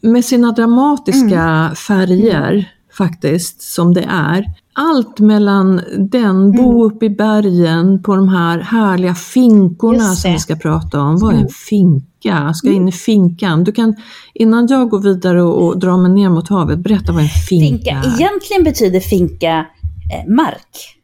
med 0.00 0.24
sina 0.24 0.52
dramatiska 0.52 1.40
mm. 1.40 1.74
färger 1.74 2.72
faktiskt, 2.92 3.62
som 3.62 3.94
det 3.94 4.06
är 4.10 4.44
allt 4.72 5.18
mellan 5.18 5.80
den, 5.98 6.52
bo 6.52 6.70
mm. 6.70 6.82
uppe 6.82 7.06
i 7.06 7.10
bergen 7.10 8.02
på 8.02 8.16
de 8.16 8.28
här 8.28 8.58
härliga 8.58 9.14
finkorna 9.14 10.14
som 10.14 10.32
vi 10.32 10.38
ska 10.38 10.56
prata 10.56 11.00
om. 11.00 11.18
Vad 11.18 11.30
är 11.30 11.34
en 11.34 11.40
mm. 11.40 11.52
finka? 11.68 12.54
ska 12.54 12.68
in 12.72 12.88
i 12.88 12.92
finkan. 12.92 13.64
Du 13.64 13.72
kan, 13.72 13.96
innan 14.34 14.66
jag 14.66 14.88
går 14.88 15.00
vidare 15.00 15.42
och, 15.42 15.66
och 15.66 15.78
drar 15.78 15.96
mig 15.96 16.10
ner 16.10 16.28
mot 16.28 16.48
havet, 16.48 16.78
berätta 16.78 17.12
vad 17.12 17.22
en 17.22 17.28
finka 17.28 17.90
är. 17.90 18.20
Egentligen 18.20 18.64
betyder 18.64 19.00
finka 19.00 19.66
eh, 20.12 20.32
mark. 20.32 20.96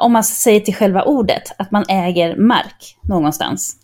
Om 0.00 0.12
man 0.12 0.24
säger 0.24 0.60
till 0.60 0.74
själva 0.74 1.02
ordet, 1.02 1.42
att 1.58 1.70
man 1.70 1.84
äger 1.88 2.36
mark 2.36 2.96
någonstans 3.02 3.76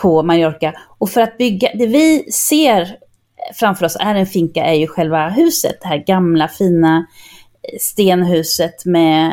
på 0.00 0.22
Mallorca. 0.22 0.72
Och 0.98 1.10
för 1.10 1.20
att 1.20 1.38
bygga, 1.38 1.68
det 1.74 1.86
vi 1.86 2.24
ser 2.32 2.96
framför 3.54 3.86
oss 3.86 3.96
är 4.00 4.14
en 4.14 4.26
finka 4.26 4.64
är 4.64 4.74
ju 4.74 4.86
själva 4.86 5.28
huset, 5.28 5.78
det 5.82 5.88
här 5.88 6.04
gamla 6.06 6.48
fina 6.48 6.96
eh, 6.96 7.78
stenhuset 7.80 8.84
med 8.84 9.32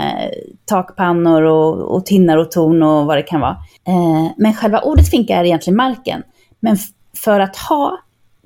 takpannor 0.65 1.41
och, 1.41 1.95
och 1.95 2.06
tinnar 2.06 2.38
och 2.38 2.52
torn 2.52 2.84
och 2.84 3.06
vad 3.06 3.17
det 3.17 3.24
kan 3.24 3.41
vara. 3.41 3.58
Eh, 3.88 4.32
men 4.38 4.54
själva 4.54 4.82
ordet 4.82 5.10
finka 5.10 5.36
är 5.36 5.43
egentligen 5.43 5.78
marken. 5.78 6.24
Men 6.60 6.78
för 7.15 7.39
att 7.39 7.58
ha, 7.58 8.00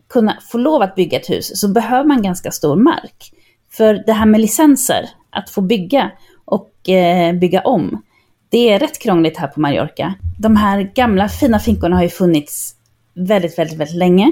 kunna 0.09 0.37
få 0.51 0.57
lov 0.57 0.81
att 0.81 0.95
bygga 0.95 1.19
ett 1.19 1.29
hus 1.29 1.59
så 1.59 1.67
behöver 1.67 2.07
man 2.07 2.21
ganska 2.21 2.51
stor 2.51 2.75
mark. 2.75 3.31
För 3.71 4.03
det 4.05 4.13
här 4.13 4.25
med 4.25 4.41
licenser, 4.41 5.09
att 5.29 5.49
få 5.49 5.61
bygga 5.61 6.11
och 6.45 6.89
eh, 6.89 7.33
bygga 7.33 7.61
om, 7.61 8.01
det 8.49 8.69
är 8.69 8.79
rätt 8.79 8.99
krångligt 8.99 9.37
här 9.37 9.47
på 9.47 9.59
Mallorca. 9.59 10.13
De 10.39 10.55
här 10.55 10.91
gamla 10.95 11.29
fina 11.29 11.59
finkorna 11.59 11.95
har 11.95 12.03
ju 12.03 12.09
funnits 12.09 12.75
väldigt, 13.13 13.59
väldigt, 13.59 13.79
väldigt 13.79 13.95
länge. 13.95 14.31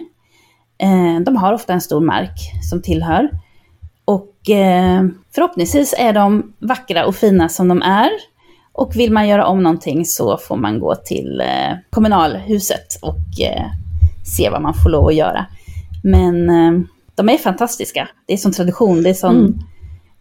Eh, 0.78 1.20
de 1.26 1.36
har 1.36 1.54
ofta 1.54 1.74
en 1.74 1.82
stor 1.82 2.02
mark 2.02 2.52
som 2.70 2.82
tillhör. 2.82 3.30
Och 4.06 4.50
eh, 4.50 5.04
förhoppningsvis 5.36 5.96
är 5.98 6.14
de 6.14 6.54
vackra 6.60 7.06
och 7.06 7.16
fina 7.16 7.50
som 7.50 7.68
de 7.68 7.82
är. 7.82 8.10
Och 8.72 8.96
vill 8.96 9.14
man 9.14 9.28
göra 9.28 9.46
om 9.46 9.64
någonting 9.64 10.06
så 10.06 10.38
får 10.38 10.58
man 10.58 10.80
gå 10.80 10.96
till 10.96 11.42
eh, 11.42 11.78
kommunalhuset 11.90 13.00
och 13.02 13.20
se 14.38 14.50
vad 14.50 14.62
man 14.62 14.74
får 14.74 14.90
lov 14.90 15.08
att 15.08 15.16
göra. 15.16 15.46
Men 16.04 16.50
de 17.16 17.30
är 17.30 17.38
fantastiska. 17.38 18.10
Det 18.26 18.34
är 18.34 18.38
som 18.38 18.52
tradition, 18.52 19.04
det 19.04 19.10
är 19.10 19.14
sån 19.14 19.36
mm. 19.36 19.60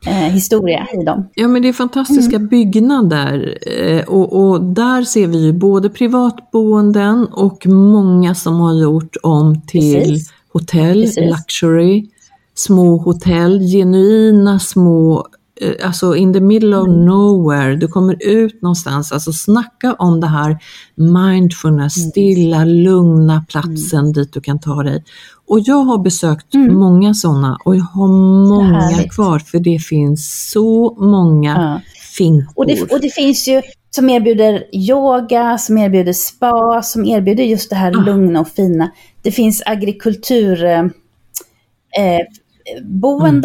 eh, 0.07 0.33
historia 0.33 0.87
i 1.01 1.05
dem. 1.05 1.29
Ja 1.35 1.49
men 1.49 1.62
det 1.62 1.69
är 1.69 1.73
fantastiska 1.73 2.37
mm. 2.37 2.49
byggnader 2.49 3.59
eh, 3.67 4.05
och, 4.05 4.33
och, 4.33 4.62
där 4.62 5.03
ser 5.03 5.27
vi 5.27 5.45
ju 5.45 5.53
både 5.53 5.91
privatboenden 5.91 7.27
och 7.27 7.67
många 7.67 8.35
som 8.35 8.61
har 8.61 8.83
gjort 8.83 9.17
om 9.23 9.61
till 9.67 10.05
Precis. 10.05 10.33
Hotell, 10.53 11.01
Precis. 11.01 11.31
luxury, 11.31 12.09
små 12.55 12.97
hotell, 12.97 13.61
genuina 13.61 14.59
små 14.59 15.27
Eh, 15.62 15.87
alltså 15.87 16.17
in 16.17 16.33
the 16.33 16.41
middle 16.41 16.77
of 16.77 16.88
mm. 16.88 17.05
nowhere, 17.05 17.77
du 17.77 17.88
kommer 17.88 18.17
ut 18.21 18.62
någonstans, 18.62 19.12
alltså 19.12 19.33
snacka 19.33 19.95
om 19.99 20.21
det 20.21 20.27
här 20.27 20.59
mindfulness, 20.95 21.97
mm. 21.97 22.11
stilla, 22.11 22.65
lugna 22.65 23.45
platsen 23.49 23.99
mm. 23.99 24.12
dit 24.12 24.33
du 24.33 24.41
kan 24.41 24.61
ta 24.61 24.83
dig. 24.83 25.05
Och 25.49 25.61
jag 25.61 25.85
har 25.85 25.99
besökt 25.99 26.55
mm. 26.55 26.75
många 26.75 27.15
sådana 27.15 27.59
och 27.65 27.77
jag 27.77 27.85
har 27.85 28.09
många 28.49 29.09
kvar 29.09 29.38
för 29.38 29.59
det 29.59 29.79
finns 29.79 30.51
så 30.51 30.97
många 30.99 31.51
ja. 31.51 31.81
finkor. 32.17 32.53
Och 32.57 32.67
det, 32.67 32.83
och 32.83 33.01
det 33.01 33.15
finns 33.15 33.49
ju 33.49 33.62
som 33.91 34.11
erbjuder 34.11 34.65
yoga, 34.73 35.59
som 35.59 35.79
erbjuder 35.79 36.12
spa, 36.12 36.83
som 36.83 37.07
erbjuder 37.07 37.45
just 37.45 37.71
det 37.71 37.77
här 37.77 37.97
ah. 37.97 38.05
lugna 38.05 38.41
och 38.41 38.49
fina. 38.49 38.91
Det 39.23 39.33
finns 39.33 39.63
agrikulturboenden. 39.67 40.93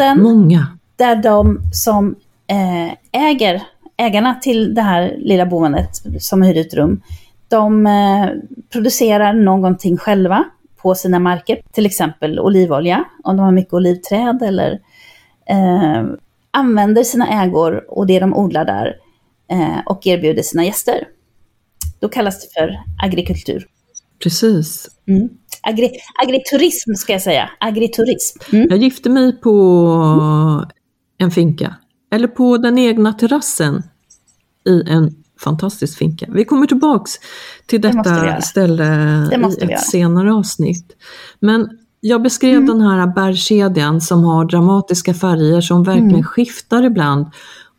Eh, 0.00 0.12
mm, 0.12 0.22
många 0.22 0.78
där 0.98 1.16
de 1.16 1.60
som 1.72 2.16
eh, 2.46 2.92
äger, 3.12 3.62
ägarna 3.96 4.34
till 4.34 4.74
det 4.74 4.82
här 4.82 5.16
lilla 5.18 5.46
boendet 5.46 5.90
som 6.18 6.42
hyr 6.42 6.56
ut 6.56 6.74
rum, 6.74 7.02
de 7.48 7.86
eh, 7.86 8.26
producerar 8.72 9.32
någonting 9.32 9.96
själva 9.96 10.44
på 10.76 10.94
sina 10.94 11.18
marker, 11.18 11.60
till 11.72 11.86
exempel 11.86 12.40
olivolja, 12.40 13.04
om 13.22 13.36
de 13.36 13.42
har 13.42 13.52
mycket 13.52 13.74
olivträd 13.74 14.42
eller 14.42 14.72
eh, 15.46 16.04
använder 16.50 17.02
sina 17.02 17.42
ägor 17.42 17.84
och 17.88 18.06
det 18.06 18.20
de 18.20 18.34
odlar 18.34 18.64
där 18.64 18.96
eh, 19.50 19.78
och 19.86 20.06
erbjuder 20.06 20.42
sina 20.42 20.64
gäster. 20.64 21.08
Då 22.00 22.08
kallas 22.08 22.40
det 22.40 22.60
för 22.60 22.78
agrikultur. 23.02 23.66
Precis. 24.22 24.88
Mm. 25.08 25.28
Agri, 25.68 25.90
agriturism 26.22 26.94
ska 26.94 27.12
jag 27.12 27.22
säga. 27.22 27.50
Agriturism. 27.60 28.38
Mm. 28.52 28.66
Jag 28.70 28.78
gifte 28.78 29.10
mig 29.10 29.40
på 29.40 30.66
en 31.18 31.30
finka. 31.30 31.74
Eller 32.12 32.28
på 32.28 32.58
den 32.58 32.78
egna 32.78 33.12
terrassen 33.12 33.82
i 34.68 34.82
en 34.90 35.14
fantastisk 35.40 35.98
finka. 35.98 36.26
Vi 36.28 36.44
kommer 36.44 36.66
tillbaks 36.66 37.12
till 37.66 37.80
detta 37.80 38.24
det 38.24 38.42
ställe 38.42 38.84
det 39.30 39.66
i 39.66 39.72
ett 39.72 39.80
senare 39.80 40.32
avsnitt. 40.32 40.96
Men 41.40 41.68
jag 42.00 42.22
beskrev 42.22 42.54
mm. 42.54 42.66
den 42.66 42.80
här 42.80 43.06
bergskedjan 43.06 44.00
som 44.00 44.24
har 44.24 44.44
dramatiska 44.44 45.14
färger 45.14 45.60
som 45.60 45.82
verkligen 45.82 46.10
mm. 46.10 46.24
skiftar 46.24 46.82
ibland 46.82 47.26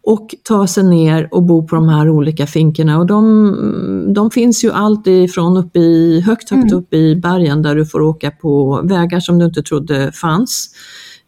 och 0.03 0.35
tar 0.43 0.65
sig 0.65 0.83
ner 0.83 1.27
och 1.31 1.43
bor 1.43 1.67
på 1.67 1.75
de 1.75 1.89
här 1.89 2.09
olika 2.09 2.47
finkorna. 2.47 2.97
Och 2.97 3.05
de, 3.05 4.13
de 4.13 4.31
finns 4.31 4.63
ju 4.63 4.71
allt 4.71 5.07
ifrån 5.07 5.57
uppe 5.57 5.79
i, 5.79 6.21
högt, 6.21 6.49
högt 6.49 6.63
mm. 6.71 6.77
upp 6.77 6.93
i 6.93 7.15
bergen 7.15 7.61
där 7.61 7.75
du 7.75 7.85
får 7.85 8.01
åka 8.01 8.31
på 8.31 8.81
vägar 8.83 9.19
som 9.19 9.39
du 9.39 9.45
inte 9.45 9.63
trodde 9.63 10.11
fanns. 10.11 10.69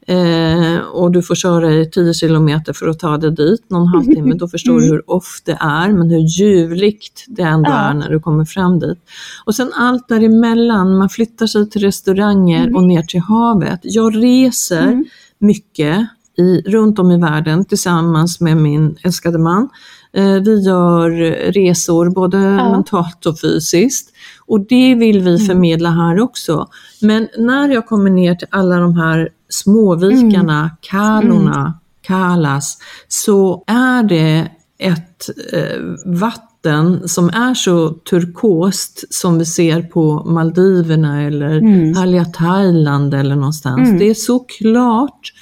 Eh, 0.08 0.78
och 0.78 1.12
du 1.12 1.22
får 1.22 1.36
köra 1.36 1.74
i 1.74 1.86
10 1.86 2.14
kilometer 2.14 2.74
för 2.74 2.88
att 2.88 3.00
ta 3.00 3.18
dig 3.18 3.32
dit 3.32 3.70
någon 3.70 3.88
halvtimme, 3.94 4.36
då 4.36 4.48
förstår 4.48 4.80
du 4.80 4.86
hur 4.86 5.12
off 5.12 5.42
det 5.46 5.58
är, 5.62 5.92
men 5.92 6.10
hur 6.10 6.40
ljuvligt 6.40 7.26
det 7.28 7.42
ändå 7.42 7.70
ja. 7.70 7.78
är 7.78 7.94
när 7.94 8.10
du 8.10 8.20
kommer 8.20 8.46
fram 8.46 8.80
dit. 8.80 8.98
Och 9.46 9.56
sen 9.56 9.72
allt 9.76 10.08
däremellan, 10.08 10.98
man 10.98 11.10
flyttar 11.10 11.48
sig 11.48 11.70
till 11.70 11.82
restauranger 11.82 12.64
mm. 12.64 12.76
och 12.76 12.84
ner 12.84 13.04
till 13.04 13.20
havet. 13.20 13.80
Jag 13.84 14.24
reser 14.24 14.88
mm. 14.88 15.06
mycket 15.40 16.08
i, 16.42 16.64
runt 16.68 17.00
om 17.00 17.12
i 17.12 17.18
världen 17.18 17.66
tillsammans 17.66 18.40
med 18.40 18.58
min 18.58 18.98
älskade 19.04 19.38
man. 19.38 19.70
Eh, 20.14 20.36
vi 20.36 20.62
gör 20.62 21.10
resor 21.52 22.10
både 22.10 22.38
ja. 22.38 22.72
mentalt 22.72 23.26
och 23.26 23.40
fysiskt. 23.40 24.10
Och 24.46 24.60
det 24.60 24.96
vill 24.96 25.20
vi 25.20 25.36
mm. 25.36 25.46
förmedla 25.46 25.90
här 25.90 26.20
också. 26.20 26.68
Men 27.02 27.28
när 27.38 27.70
jag 27.70 27.88
kommer 27.88 28.10
ner 28.10 28.36
till 28.36 28.48
alla 28.52 28.80
de 28.80 28.96
här 28.96 29.30
småvikarna, 29.50 30.60
mm. 30.60 30.70
kalorna, 30.82 31.60
mm. 31.60 31.74
kalas, 32.02 32.78
så 33.08 33.64
är 33.68 34.04
det 34.04 34.48
ett 34.80 35.30
eh, 35.54 35.82
vatten 36.06 37.08
som 37.08 37.30
är 37.30 37.54
så 37.54 37.90
turkost 37.90 39.14
som 39.14 39.38
vi 39.38 39.46
ser 39.46 39.82
på 39.82 40.24
Maldiverna 40.26 41.24
eller 41.24 41.58
mm. 41.58 41.96
härliga 41.96 42.26
Thailand 42.26 43.14
eller 43.14 43.36
någonstans. 43.36 43.88
Mm. 43.88 44.00
Det 44.00 44.10
är 44.10 44.14
så 44.14 44.40
klart 44.40 45.34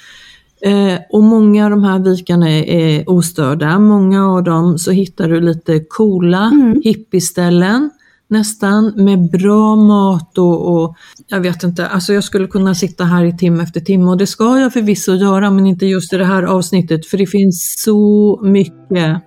Eh, 0.62 0.98
och 1.10 1.22
många 1.22 1.64
av 1.64 1.70
de 1.70 1.84
här 1.84 1.98
vikarna 1.98 2.50
är, 2.50 2.62
är 2.62 3.10
ostörda. 3.10 3.78
Många 3.78 4.28
av 4.28 4.44
dem 4.44 4.78
så 4.78 4.90
hittar 4.90 5.28
du 5.28 5.40
lite 5.40 5.80
coola 5.88 6.50
mm. 6.52 6.80
hippieställen 6.84 7.90
nästan 8.30 8.92
med 8.96 9.30
bra 9.30 9.76
mat 9.76 10.38
och, 10.38 10.82
och, 10.82 10.96
jag 11.28 11.40
vet 11.40 11.62
inte, 11.62 11.86
alltså 11.86 12.12
jag 12.12 12.24
skulle 12.24 12.46
kunna 12.46 12.74
sitta 12.74 13.04
här 13.04 13.24
i 13.24 13.36
timme 13.36 13.62
efter 13.62 13.80
timme 13.80 14.10
och 14.10 14.16
det 14.16 14.26
ska 14.26 14.58
jag 14.58 14.72
förvisso 14.72 15.14
göra 15.14 15.50
men 15.50 15.66
inte 15.66 15.86
just 15.86 16.12
i 16.12 16.16
det 16.16 16.24
här 16.24 16.42
avsnittet 16.42 17.06
för 17.06 17.18
det 17.18 17.26
finns 17.26 17.74
så 17.84 18.40
mycket. 18.42 19.22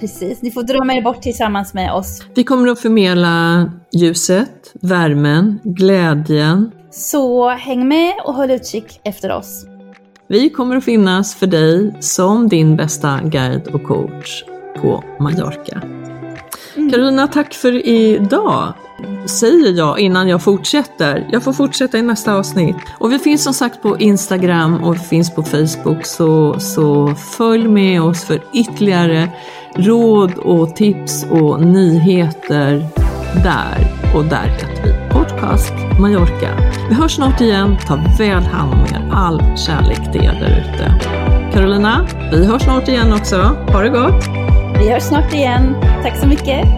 Precis, 0.00 0.42
ni 0.42 0.50
får 0.50 0.62
drömma 0.62 0.94
er 0.94 1.02
bort 1.02 1.22
tillsammans 1.22 1.74
med 1.74 1.92
oss. 1.92 2.22
Vi 2.34 2.44
kommer 2.44 2.68
att 2.68 2.80
förmedla 2.80 3.72
ljuset, 3.92 4.74
värmen, 4.80 5.58
glädjen. 5.64 6.70
Så 6.90 7.48
häng 7.48 7.88
med 7.88 8.12
och 8.24 8.34
håll 8.34 8.50
utkik 8.50 9.00
efter 9.04 9.32
oss. 9.32 9.67
Vi 10.30 10.50
kommer 10.50 10.76
att 10.76 10.84
finnas 10.84 11.34
för 11.34 11.46
dig 11.46 11.94
som 12.00 12.48
din 12.48 12.76
bästa 12.76 13.20
guide 13.24 13.66
och 13.66 13.84
coach 13.84 14.44
på 14.76 15.04
Mallorca. 15.20 15.82
Mm. 16.76 16.90
Karolina, 16.90 17.28
tack 17.28 17.54
för 17.54 17.86
idag! 17.86 18.72
Säger 19.26 19.72
jag 19.72 20.00
innan 20.00 20.28
jag 20.28 20.42
fortsätter. 20.42 21.28
Jag 21.32 21.42
får 21.42 21.52
fortsätta 21.52 21.98
i 21.98 22.02
nästa 22.02 22.34
avsnitt. 22.34 22.76
Och 22.98 23.12
vi 23.12 23.18
finns 23.18 23.44
som 23.44 23.54
sagt 23.54 23.82
på 23.82 23.98
Instagram 23.98 24.84
och 24.84 24.94
vi 24.94 24.98
finns 24.98 25.34
på 25.34 25.42
Facebook 25.42 26.04
så, 26.04 26.60
så 26.60 27.14
följ 27.14 27.68
med 27.68 28.02
oss 28.02 28.24
för 28.24 28.42
ytterligare 28.54 29.28
råd 29.74 30.34
och 30.34 30.76
tips 30.76 31.26
och 31.30 31.62
nyheter 31.62 32.86
där. 33.44 33.92
Och 34.14 34.24
där 34.24 34.46
heter 34.46 34.82
vi 34.84 35.07
Podcast 35.28 35.74
Mallorca. 35.98 36.50
Vi 36.88 36.94
hörs 36.94 37.14
snart 37.14 37.40
igen. 37.40 37.76
Ta 37.86 37.98
väl 38.18 38.42
hand 38.42 38.72
om 38.72 38.80
er. 38.80 39.10
All 39.12 39.56
kärlek 39.56 40.12
till 40.12 40.24
er 40.24 40.32
där 40.40 40.64
ute. 40.74 40.92
Carolina, 41.52 42.06
vi 42.32 42.46
hörs 42.46 42.62
snart 42.62 42.88
igen 42.88 43.12
också. 43.12 43.36
Ha 43.72 43.80
det 43.80 43.88
gott! 43.88 44.24
Vi 44.78 44.90
hörs 44.92 45.02
snart 45.02 45.34
igen. 45.34 45.74
Tack 46.02 46.16
så 46.16 46.26
mycket. 46.26 46.68